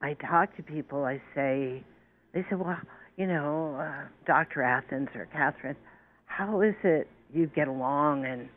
I 0.00 0.14
talk 0.14 0.56
to 0.56 0.62
people. 0.62 1.04
I 1.04 1.20
say, 1.34 1.84
they 2.32 2.40
say, 2.48 2.56
well, 2.56 2.78
you 3.18 3.26
know, 3.26 3.76
uh, 3.78 4.06
Dr. 4.26 4.62
Athans 4.62 5.10
or 5.14 5.28
Catherine, 5.30 5.76
how 6.24 6.62
is 6.62 6.74
it 6.84 7.06
you 7.34 7.48
get 7.54 7.68
along 7.68 8.24
and 8.24 8.48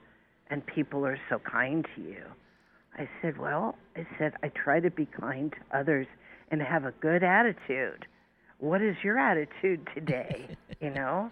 and 0.50 0.66
people 0.68 1.06
are 1.06 1.18
so 1.30 1.40
kind 1.40 1.86
to 1.96 2.02
you? 2.02 2.24
I 2.96 3.10
said, 3.22 3.40
well, 3.40 3.76
I 3.98 4.06
said 4.20 4.34
I 4.44 4.50
try 4.50 4.80
to 4.80 4.92
be 4.92 5.08
kind 5.08 5.52
to 5.52 5.78
others 5.78 6.06
and 6.54 6.62
have 6.62 6.86
a 6.86 6.92
good 7.02 7.24
attitude. 7.24 8.06
What 8.60 8.82
is 8.82 8.96
your 9.04 9.20
attitude 9.20 9.88
today? 9.94 10.48
you 10.82 10.92
know, 10.92 11.32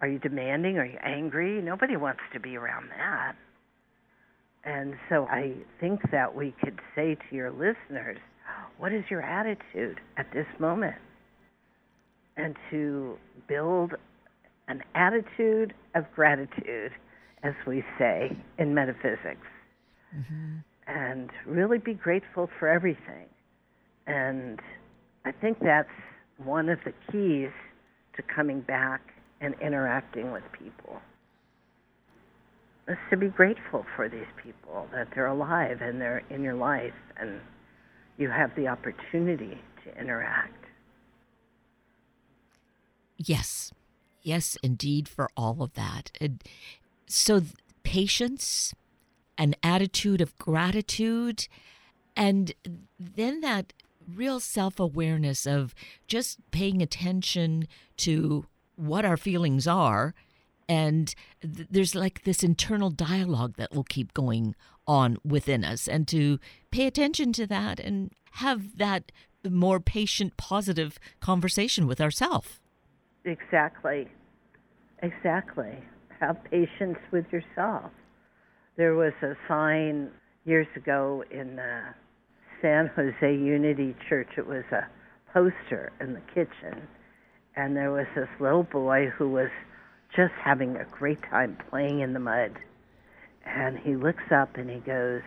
are 0.00 0.08
you 0.08 0.18
demanding? 0.18 0.78
Are 0.78 0.86
you 0.86 0.98
angry? 1.02 1.60
Nobody 1.60 1.96
wants 1.96 2.20
to 2.34 2.40
be 2.40 2.56
around 2.56 2.90
that. 2.90 3.34
And 4.62 4.94
so 5.08 5.26
I 5.26 5.54
think 5.80 6.10
that 6.10 6.34
we 6.34 6.54
could 6.62 6.78
say 6.94 7.16
to 7.16 7.36
your 7.36 7.50
listeners, 7.50 8.18
what 8.78 8.92
is 8.92 9.04
your 9.10 9.22
attitude 9.22 10.00
at 10.16 10.32
this 10.32 10.46
moment? 10.58 10.96
and 12.36 12.54
to 12.70 13.16
build 13.48 13.94
an 14.68 14.82
attitude 14.94 15.74
of 15.94 16.04
gratitude, 16.14 16.92
as 17.42 17.54
we 17.66 17.84
say 17.98 18.36
in 18.58 18.74
metaphysics, 18.74 19.46
mm-hmm. 20.14 20.56
and 20.86 21.30
really 21.46 21.78
be 21.78 21.94
grateful 21.94 22.50
for 22.58 22.68
everything. 22.68 23.26
And 24.06 24.60
I 25.24 25.32
think 25.32 25.58
that's 25.60 25.88
one 26.42 26.68
of 26.68 26.78
the 26.84 26.92
keys 27.10 27.50
to 28.16 28.22
coming 28.22 28.60
back 28.60 29.00
and 29.40 29.54
interacting 29.60 30.32
with 30.32 30.44
people. 30.52 31.00
Is 32.88 32.96
to 33.10 33.16
be 33.16 33.26
grateful 33.26 33.84
for 33.96 34.08
these 34.08 34.28
people 34.42 34.86
that 34.92 35.08
they're 35.14 35.26
alive 35.26 35.82
and 35.82 36.00
they're 36.00 36.22
in 36.30 36.42
your 36.42 36.54
life 36.54 36.94
and 37.16 37.40
you 38.16 38.30
have 38.30 38.54
the 38.54 38.68
opportunity 38.68 39.58
to 39.84 40.00
interact. 40.00 40.66
Yes. 43.18 43.72
Yes, 44.22 44.56
indeed, 44.62 45.08
for 45.08 45.28
all 45.36 45.62
of 45.62 45.74
that. 45.74 46.10
And 46.20 46.42
so, 47.06 47.42
patience, 47.82 48.74
an 49.38 49.54
attitude 49.62 50.20
of 50.20 50.36
gratitude, 50.38 51.46
and 52.16 52.52
then 52.98 53.40
that 53.42 53.72
real 54.14 54.40
self 54.40 54.78
awareness 54.78 55.46
of 55.46 55.74
just 56.06 56.38
paying 56.50 56.82
attention 56.82 57.66
to 57.98 58.46
what 58.76 59.04
our 59.04 59.16
feelings 59.16 59.66
are. 59.66 60.14
And 60.68 61.14
th- 61.42 61.68
there's 61.70 61.94
like 61.94 62.24
this 62.24 62.42
internal 62.42 62.90
dialogue 62.90 63.56
that 63.56 63.74
will 63.74 63.84
keep 63.84 64.12
going 64.14 64.54
on 64.86 65.16
within 65.24 65.64
us, 65.64 65.88
and 65.88 66.06
to 66.08 66.38
pay 66.70 66.86
attention 66.86 67.32
to 67.32 67.46
that 67.46 67.80
and 67.80 68.12
have 68.32 68.76
that 68.78 69.10
more 69.48 69.80
patient, 69.80 70.36
positive 70.36 70.98
conversation 71.20 71.86
with 71.86 72.00
ourselves. 72.00 72.60
Exactly. 73.24 74.08
Exactly. 75.02 75.78
Have 76.20 76.42
patience 76.44 76.98
with 77.10 77.26
yourself. 77.32 77.90
There 78.76 78.94
was 78.94 79.12
a 79.22 79.34
sign 79.48 80.10
years 80.44 80.66
ago 80.76 81.24
in 81.30 81.56
the 81.56 81.82
San 82.60 82.90
Jose 82.94 83.34
Unity 83.34 83.94
Church. 84.08 84.28
It 84.36 84.46
was 84.46 84.64
a 84.72 84.86
poster 85.32 85.92
in 86.00 86.14
the 86.14 86.22
kitchen. 86.34 86.88
And 87.56 87.76
there 87.76 87.90
was 87.90 88.06
this 88.14 88.28
little 88.38 88.64
boy 88.64 89.10
who 89.16 89.30
was 89.30 89.50
just 90.14 90.32
having 90.42 90.76
a 90.76 90.84
great 90.84 91.22
time 91.30 91.56
playing 91.70 92.00
in 92.00 92.12
the 92.12 92.20
mud. 92.20 92.52
And 93.44 93.78
he 93.78 93.96
looks 93.96 94.24
up 94.30 94.56
and 94.56 94.68
he 94.68 94.78
goes, 94.78 95.22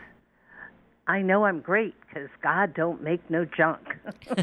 I 1.07 1.21
know 1.21 1.45
I'm 1.45 1.59
great 1.59 1.95
because 2.01 2.29
God 2.43 2.73
don't 2.75 3.01
make 3.01 3.27
no 3.29 3.45
junk. 3.45 3.95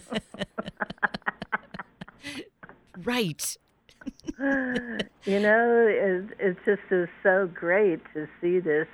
right. 3.05 3.57
you 4.39 5.41
know, 5.41 5.87
it, 5.89 6.25
it 6.39 6.57
just 6.65 6.83
is 6.91 7.09
so 7.23 7.49
great 7.53 8.01
to 8.15 8.27
see 8.41 8.59
this 8.59 8.89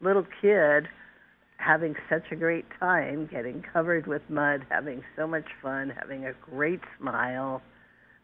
little 0.00 0.26
kid 0.40 0.88
having 1.58 1.94
such 2.08 2.22
a 2.32 2.36
great 2.36 2.64
time, 2.80 3.28
getting 3.30 3.62
covered 3.72 4.06
with 4.06 4.22
mud, 4.28 4.64
having 4.70 5.02
so 5.16 5.26
much 5.26 5.44
fun, 5.60 5.92
having 6.00 6.24
a 6.24 6.32
great 6.50 6.80
smile, 6.98 7.60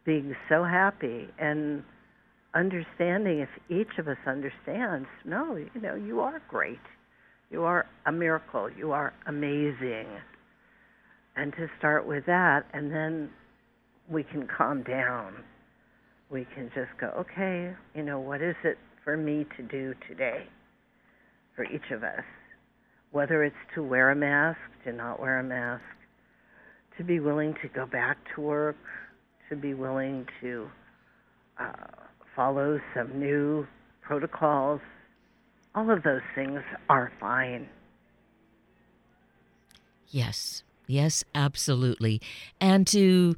being 0.06 0.34
so 0.48 0.64
happy, 0.64 1.28
and 1.38 1.82
understanding 2.54 3.40
if 3.40 3.48
each 3.68 3.98
of 3.98 4.06
us 4.08 4.16
understands, 4.26 5.08
no, 5.24 5.56
you 5.56 5.80
know, 5.80 5.94
you 5.94 6.20
are 6.20 6.40
great. 6.48 6.78
You 7.50 7.64
are 7.64 7.86
a 8.06 8.12
miracle. 8.12 8.70
You 8.70 8.92
are 8.92 9.12
amazing. 9.26 10.06
And 11.36 11.52
to 11.54 11.66
start 11.78 12.06
with 12.06 12.24
that, 12.26 12.62
and 12.72 12.90
then 12.90 13.30
we 14.08 14.22
can 14.22 14.46
calm 14.46 14.84
down. 14.84 15.34
We 16.30 16.46
can 16.54 16.70
just 16.74 16.90
go, 17.00 17.08
okay, 17.18 17.74
you 17.94 18.02
know, 18.02 18.20
what 18.20 18.40
is 18.40 18.54
it 18.62 18.78
for 19.02 19.16
me 19.16 19.44
to 19.56 19.62
do 19.62 19.94
today 20.08 20.46
for 21.56 21.64
each 21.64 21.90
of 21.90 22.04
us? 22.04 22.22
Whether 23.14 23.44
it's 23.44 23.54
to 23.76 23.82
wear 23.84 24.10
a 24.10 24.16
mask, 24.16 24.58
to 24.82 24.92
not 24.92 25.20
wear 25.20 25.38
a 25.38 25.44
mask, 25.44 25.84
to 26.98 27.04
be 27.04 27.20
willing 27.20 27.54
to 27.62 27.68
go 27.68 27.86
back 27.86 28.18
to 28.34 28.40
work, 28.40 28.76
to 29.48 29.54
be 29.54 29.72
willing 29.72 30.26
to 30.40 30.68
uh, 31.60 31.72
follow 32.34 32.80
some 32.92 33.20
new 33.20 33.68
protocols. 34.02 34.80
All 35.76 35.92
of 35.92 36.02
those 36.02 36.22
things 36.34 36.60
are 36.88 37.12
fine. 37.20 37.68
Yes, 40.08 40.64
yes, 40.88 41.22
absolutely. 41.36 42.20
And 42.60 42.84
to 42.88 43.36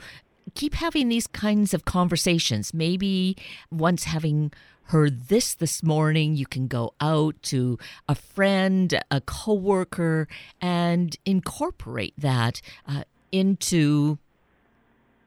keep 0.55 0.75
having 0.75 1.09
these 1.09 1.27
kinds 1.27 1.75
of 1.75 1.85
conversations. 1.85 2.73
Maybe 2.73 3.37
once 3.71 4.05
having 4.05 4.53
heard 4.85 5.29
this 5.29 5.55
this 5.55 5.83
morning, 5.83 6.37
you 6.37 6.47
can 6.47 6.69
go 6.69 6.95
out 7.01 7.35
to 7.43 7.79
a 8.09 8.15
friend, 8.15 9.01
a 9.11 9.21
coworker, 9.21 10.29
and 10.61 11.17
incorporate 11.25 12.15
that 12.19 12.61
uh, 12.87 13.03
into 13.33 14.19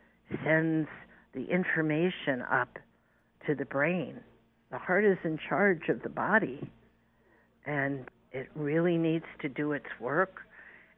sends 0.45 0.89
the 1.35 1.45
information 1.45 2.43
up 2.51 2.79
to 3.47 3.55
the 3.55 3.65
brain. 3.65 4.21
The 4.71 4.79
heart 4.79 5.05
is 5.05 5.19
in 5.25 5.39
charge 5.49 5.89
of 5.89 6.03
the 6.03 6.09
body, 6.09 6.71
and 7.67 8.07
it 8.33 8.49
really 8.55 8.97
needs 8.97 9.27
to 9.41 9.49
do 9.49 9.73
its 9.73 9.87
work. 10.01 10.41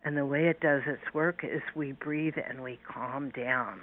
And 0.05 0.17
the 0.17 0.27
way 0.27 0.49
it 0.49 0.61
does 0.61 0.83
its 0.87 1.15
work 1.15 1.41
is 1.43 1.63
we 1.75 1.93
breathe 1.93 2.35
and 2.49 2.63
we 2.63 2.79
calm 2.87 3.31
down. 3.31 3.81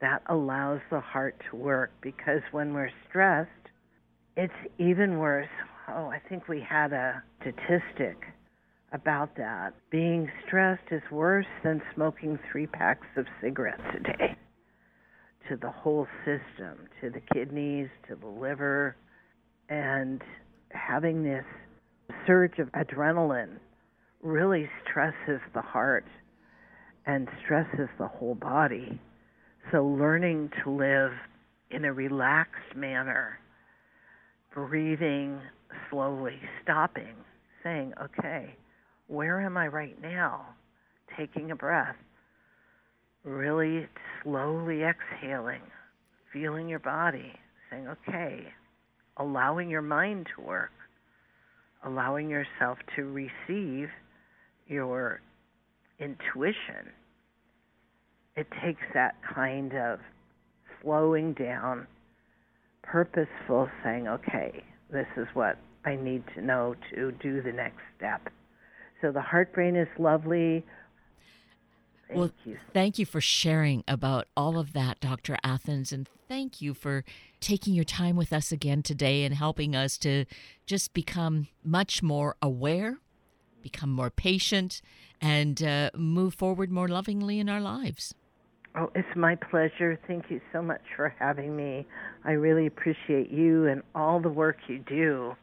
That 0.00 0.22
allows 0.26 0.80
the 0.90 1.00
heart 1.00 1.36
to 1.50 1.56
work 1.56 1.90
because 2.02 2.42
when 2.50 2.74
we're 2.74 2.90
stressed, 3.08 3.50
it's 4.36 4.52
even 4.78 5.18
worse 5.18 5.48
oh, 5.88 6.06
I 6.06 6.20
think 6.28 6.48
we 6.48 6.60
had 6.60 6.92
a 6.92 7.22
statistic 7.40 8.16
about 8.92 9.36
that. 9.36 9.74
Being 9.90 10.30
stressed 10.46 10.90
is 10.90 11.02
worse 11.10 11.46
than 11.64 11.82
smoking 11.94 12.38
three 12.50 12.66
packs 12.66 13.06
of 13.16 13.26
cigarettes 13.40 13.82
a 13.96 14.00
day 14.00 14.36
to 15.48 15.56
the 15.56 15.70
whole 15.70 16.06
system, 16.24 16.88
to 17.00 17.10
the 17.10 17.20
kidneys, 17.34 17.88
to 18.08 18.14
the 18.14 18.26
liver, 18.26 18.96
and 19.68 20.22
having 20.70 21.24
this 21.24 21.44
surge 22.26 22.58
of 22.58 22.68
adrenaline 22.72 23.58
really 24.22 24.68
stresses 24.84 25.40
the 25.54 25.60
heart 25.60 26.04
and 27.06 27.28
stresses 27.44 27.88
the 27.98 28.06
whole 28.06 28.34
body. 28.34 29.00
So, 29.72 29.84
learning 29.84 30.50
to 30.62 30.70
live 30.70 31.12
in 31.70 31.84
a 31.84 31.92
relaxed 31.92 32.76
manner, 32.76 33.38
breathing 34.54 35.40
slowly 35.90 36.38
stopping, 36.62 37.14
saying, 37.62 37.92
okay, 38.02 38.54
where 39.08 39.40
am 39.40 39.56
I 39.56 39.68
right 39.68 40.00
now? 40.00 40.46
Taking 41.16 41.50
a 41.50 41.56
breath, 41.56 41.96
really 43.24 43.86
slowly 44.22 44.82
exhaling, 44.82 45.62
feeling 46.32 46.68
your 46.68 46.78
body, 46.78 47.32
saying, 47.70 47.88
okay, 47.88 48.46
allowing 49.18 49.68
your 49.68 49.82
mind 49.82 50.26
to 50.36 50.42
work, 50.42 50.72
allowing 51.84 52.30
yourself 52.30 52.78
to 52.96 53.02
receive 53.04 53.88
your 54.66 55.20
intuition. 55.98 56.90
It 58.36 58.46
takes 58.64 58.82
that 58.94 59.14
kind 59.34 59.74
of 59.74 59.98
slowing 60.82 61.34
down, 61.34 61.86
purposeful 62.82 63.68
saying, 63.84 64.08
okay, 64.08 64.64
this 64.92 65.06
is 65.16 65.26
what 65.34 65.58
I 65.84 65.96
need 65.96 66.22
to 66.34 66.42
know 66.42 66.76
to 66.94 67.12
do 67.12 67.42
the 67.42 67.52
next 67.52 67.80
step. 67.96 68.28
So 69.00 69.10
the 69.10 69.20
heart 69.20 69.52
brain 69.52 69.74
is 69.74 69.88
lovely. 69.98 70.64
Thank 72.06 72.18
well, 72.18 72.30
you. 72.44 72.58
thank 72.72 72.98
you 72.98 73.06
for 73.06 73.20
sharing 73.20 73.82
about 73.88 74.28
all 74.36 74.58
of 74.58 74.74
that, 74.74 75.00
Dr. 75.00 75.38
Athans, 75.42 75.92
and 75.92 76.08
thank 76.28 76.60
you 76.60 76.74
for 76.74 77.04
taking 77.40 77.74
your 77.74 77.84
time 77.84 78.16
with 78.16 78.32
us 78.32 78.52
again 78.52 78.82
today 78.82 79.24
and 79.24 79.34
helping 79.34 79.74
us 79.74 79.96
to 79.98 80.26
just 80.66 80.92
become 80.92 81.48
much 81.64 82.02
more 82.02 82.36
aware, 82.42 82.98
become 83.62 83.90
more 83.90 84.10
patient, 84.10 84.82
and 85.20 85.62
uh, 85.62 85.90
move 85.96 86.34
forward 86.34 86.70
more 86.70 86.88
lovingly 86.88 87.40
in 87.40 87.48
our 87.48 87.60
lives. 87.60 88.14
Oh, 88.74 88.90
it's 88.94 89.16
my 89.16 89.34
pleasure. 89.34 89.98
Thank 90.06 90.30
you 90.30 90.40
so 90.52 90.62
much 90.62 90.80
for 90.96 91.14
having 91.18 91.54
me. 91.54 91.86
I 92.24 92.32
really 92.32 92.66
appreciate 92.66 93.30
you 93.30 93.66
and 93.66 93.82
all 93.94 94.18
the 94.20 94.30
work 94.30 94.56
you 94.66 94.78
do, 94.78 95.34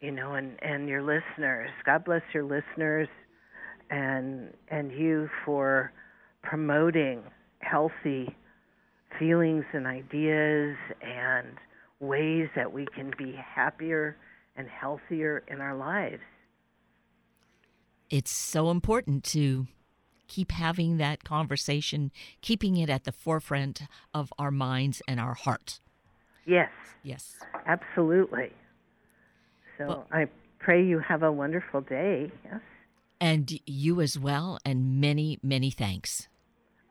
you 0.00 0.10
know, 0.10 0.34
and 0.34 0.58
and 0.62 0.88
your 0.88 1.02
listeners. 1.02 1.70
God 1.86 2.04
bless 2.04 2.22
your 2.34 2.42
listeners 2.44 3.08
and 3.90 4.52
and 4.68 4.90
you 4.90 5.28
for 5.44 5.92
promoting 6.42 7.22
healthy 7.60 8.34
feelings 9.18 9.64
and 9.72 9.86
ideas 9.86 10.76
and 11.00 11.56
ways 12.00 12.48
that 12.56 12.72
we 12.72 12.86
can 12.94 13.12
be 13.16 13.32
happier 13.32 14.16
and 14.56 14.68
healthier 14.68 15.44
in 15.48 15.60
our 15.60 15.76
lives. 15.76 16.22
It's 18.10 18.30
so 18.30 18.70
important 18.70 19.22
to 19.24 19.66
keep 20.28 20.52
having 20.52 20.98
that 20.98 21.24
conversation, 21.24 22.12
keeping 22.40 22.76
it 22.76 22.88
at 22.88 23.04
the 23.04 23.12
forefront 23.12 23.82
of 24.14 24.32
our 24.38 24.50
minds 24.50 25.02
and 25.08 25.18
our 25.18 25.34
hearts. 25.34 25.80
Yes. 26.46 26.70
Yes. 27.02 27.36
Absolutely. 27.66 28.52
So 29.76 29.86
well, 29.88 30.06
I 30.12 30.26
pray 30.58 30.84
you 30.84 30.98
have 30.98 31.22
a 31.22 31.32
wonderful 31.32 31.80
day. 31.80 32.30
Yes. 32.44 32.60
And 33.20 33.58
you 33.66 34.00
as 34.00 34.18
well, 34.18 34.58
and 34.64 35.00
many, 35.00 35.38
many 35.42 35.70
thanks. 35.70 36.28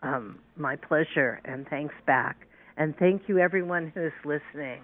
Um, 0.04 0.40
my 0.56 0.76
pleasure, 0.76 1.40
and 1.46 1.66
thanks 1.68 1.96
back. 2.06 2.48
And 2.76 2.96
thank 2.98 3.24
you, 3.28 3.40
everyone 3.40 3.92
who 3.96 4.06
is 4.08 4.14
listening. 4.26 4.82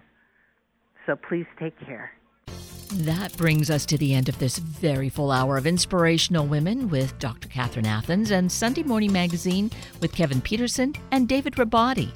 So 1.05 1.15
please 1.15 1.45
take 1.59 1.77
care. 1.85 2.11
That 2.97 3.35
brings 3.37 3.71
us 3.71 3.87
to 3.87 3.97
the 3.97 4.13
end 4.13 4.29
of 4.29 4.37
this 4.37 4.59
very 4.59 5.09
full 5.09 5.31
hour 5.31 5.57
of 5.57 5.65
Inspirational 5.65 6.45
Women 6.45 6.89
with 6.89 7.17
Dr. 7.17 7.47
Catherine 7.47 7.87
Athans 7.87 8.29
and 8.29 8.51
Sunday 8.51 8.83
Morning 8.83 9.11
Magazine 9.11 9.71
with 9.99 10.13
Kevin 10.13 10.39
Peterson 10.39 10.93
and 11.11 11.27
David 11.27 11.55
Rabati. 11.55 12.11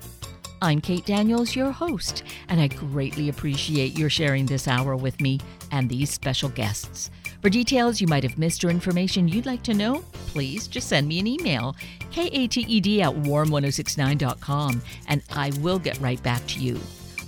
I'm 0.62 0.80
Kate 0.80 1.04
Daniels, 1.04 1.56
your 1.56 1.72
host, 1.72 2.22
and 2.48 2.62
I 2.62 2.68
greatly 2.68 3.30
appreciate 3.30 3.98
your 3.98 4.12
sharing 4.12 4.46
this 4.46 4.68
hour 4.68 4.96
with 4.96 5.20
me 5.20 5.40
and 5.72 5.90
these 5.90 6.12
special 6.12 6.50
guests. 6.50 7.10
For 7.42 7.50
details 7.50 8.00
you 8.00 8.06
might 8.06 8.24
have 8.24 8.38
missed 8.38 8.64
or 8.64 8.70
information 8.70 9.28
you'd 9.28 9.48
like 9.48 9.64
to 9.64 9.74
know, 9.74 10.04
please 10.28 10.68
just 10.68 10.90
send 10.90 11.08
me 11.08 11.20
an 11.20 11.26
email, 11.26 11.76
kated 12.12 12.56
at 12.56 13.16
warm1069.com, 13.16 14.82
and 15.08 15.24
I 15.32 15.52
will 15.60 15.80
get 15.80 16.00
right 16.00 16.22
back 16.22 16.46
to 16.48 16.60
you. 16.60 16.80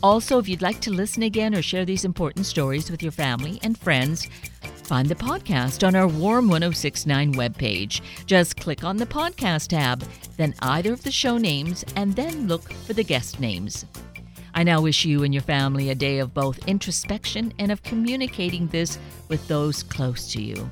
Also, 0.02 0.40
if 0.40 0.48
you'd 0.48 0.62
like 0.62 0.80
to 0.80 0.92
listen 0.92 1.24
again 1.24 1.54
or 1.54 1.62
share 1.62 1.84
these 1.84 2.06
important 2.06 2.46
stories 2.46 2.90
with 2.90 3.04
your 3.04 3.12
family 3.12 3.60
and 3.64 3.78
friends, 3.78 4.30
find 4.84 5.10
the 5.10 5.16
podcast 5.16 5.86
on 5.86 5.94
our 5.94 6.08
Warm 6.08 6.48
1069 6.48 7.34
webpage. 7.34 8.00
Just 8.26 8.56
click 8.56 8.86
on 8.86 8.96
the 8.96 9.06
podcast 9.06 9.68
tab, 9.68 10.04
then 10.38 10.56
either 10.62 10.94
of 10.94 11.04
the 11.04 11.12
show 11.12 11.38
names, 11.38 11.84
and 11.98 12.16
then 12.16 12.48
look 12.48 12.72
for 12.72 12.94
the 12.94 13.04
guest 13.04 13.42
names. 13.42 13.86
I 14.54 14.64
now 14.64 14.82
wish 14.82 15.04
you 15.04 15.24
and 15.24 15.34
your 15.34 15.44
family 15.44 15.90
a 15.90 15.96
day 15.96 16.20
of 16.20 16.34
both 16.34 16.66
introspection 16.66 17.54
and 17.60 17.70
of 17.70 17.84
communicating 17.84 18.68
this 18.68 18.98
with 19.28 19.46
those 19.50 19.84
close 19.84 20.32
to 20.32 20.42
you. 20.42 20.72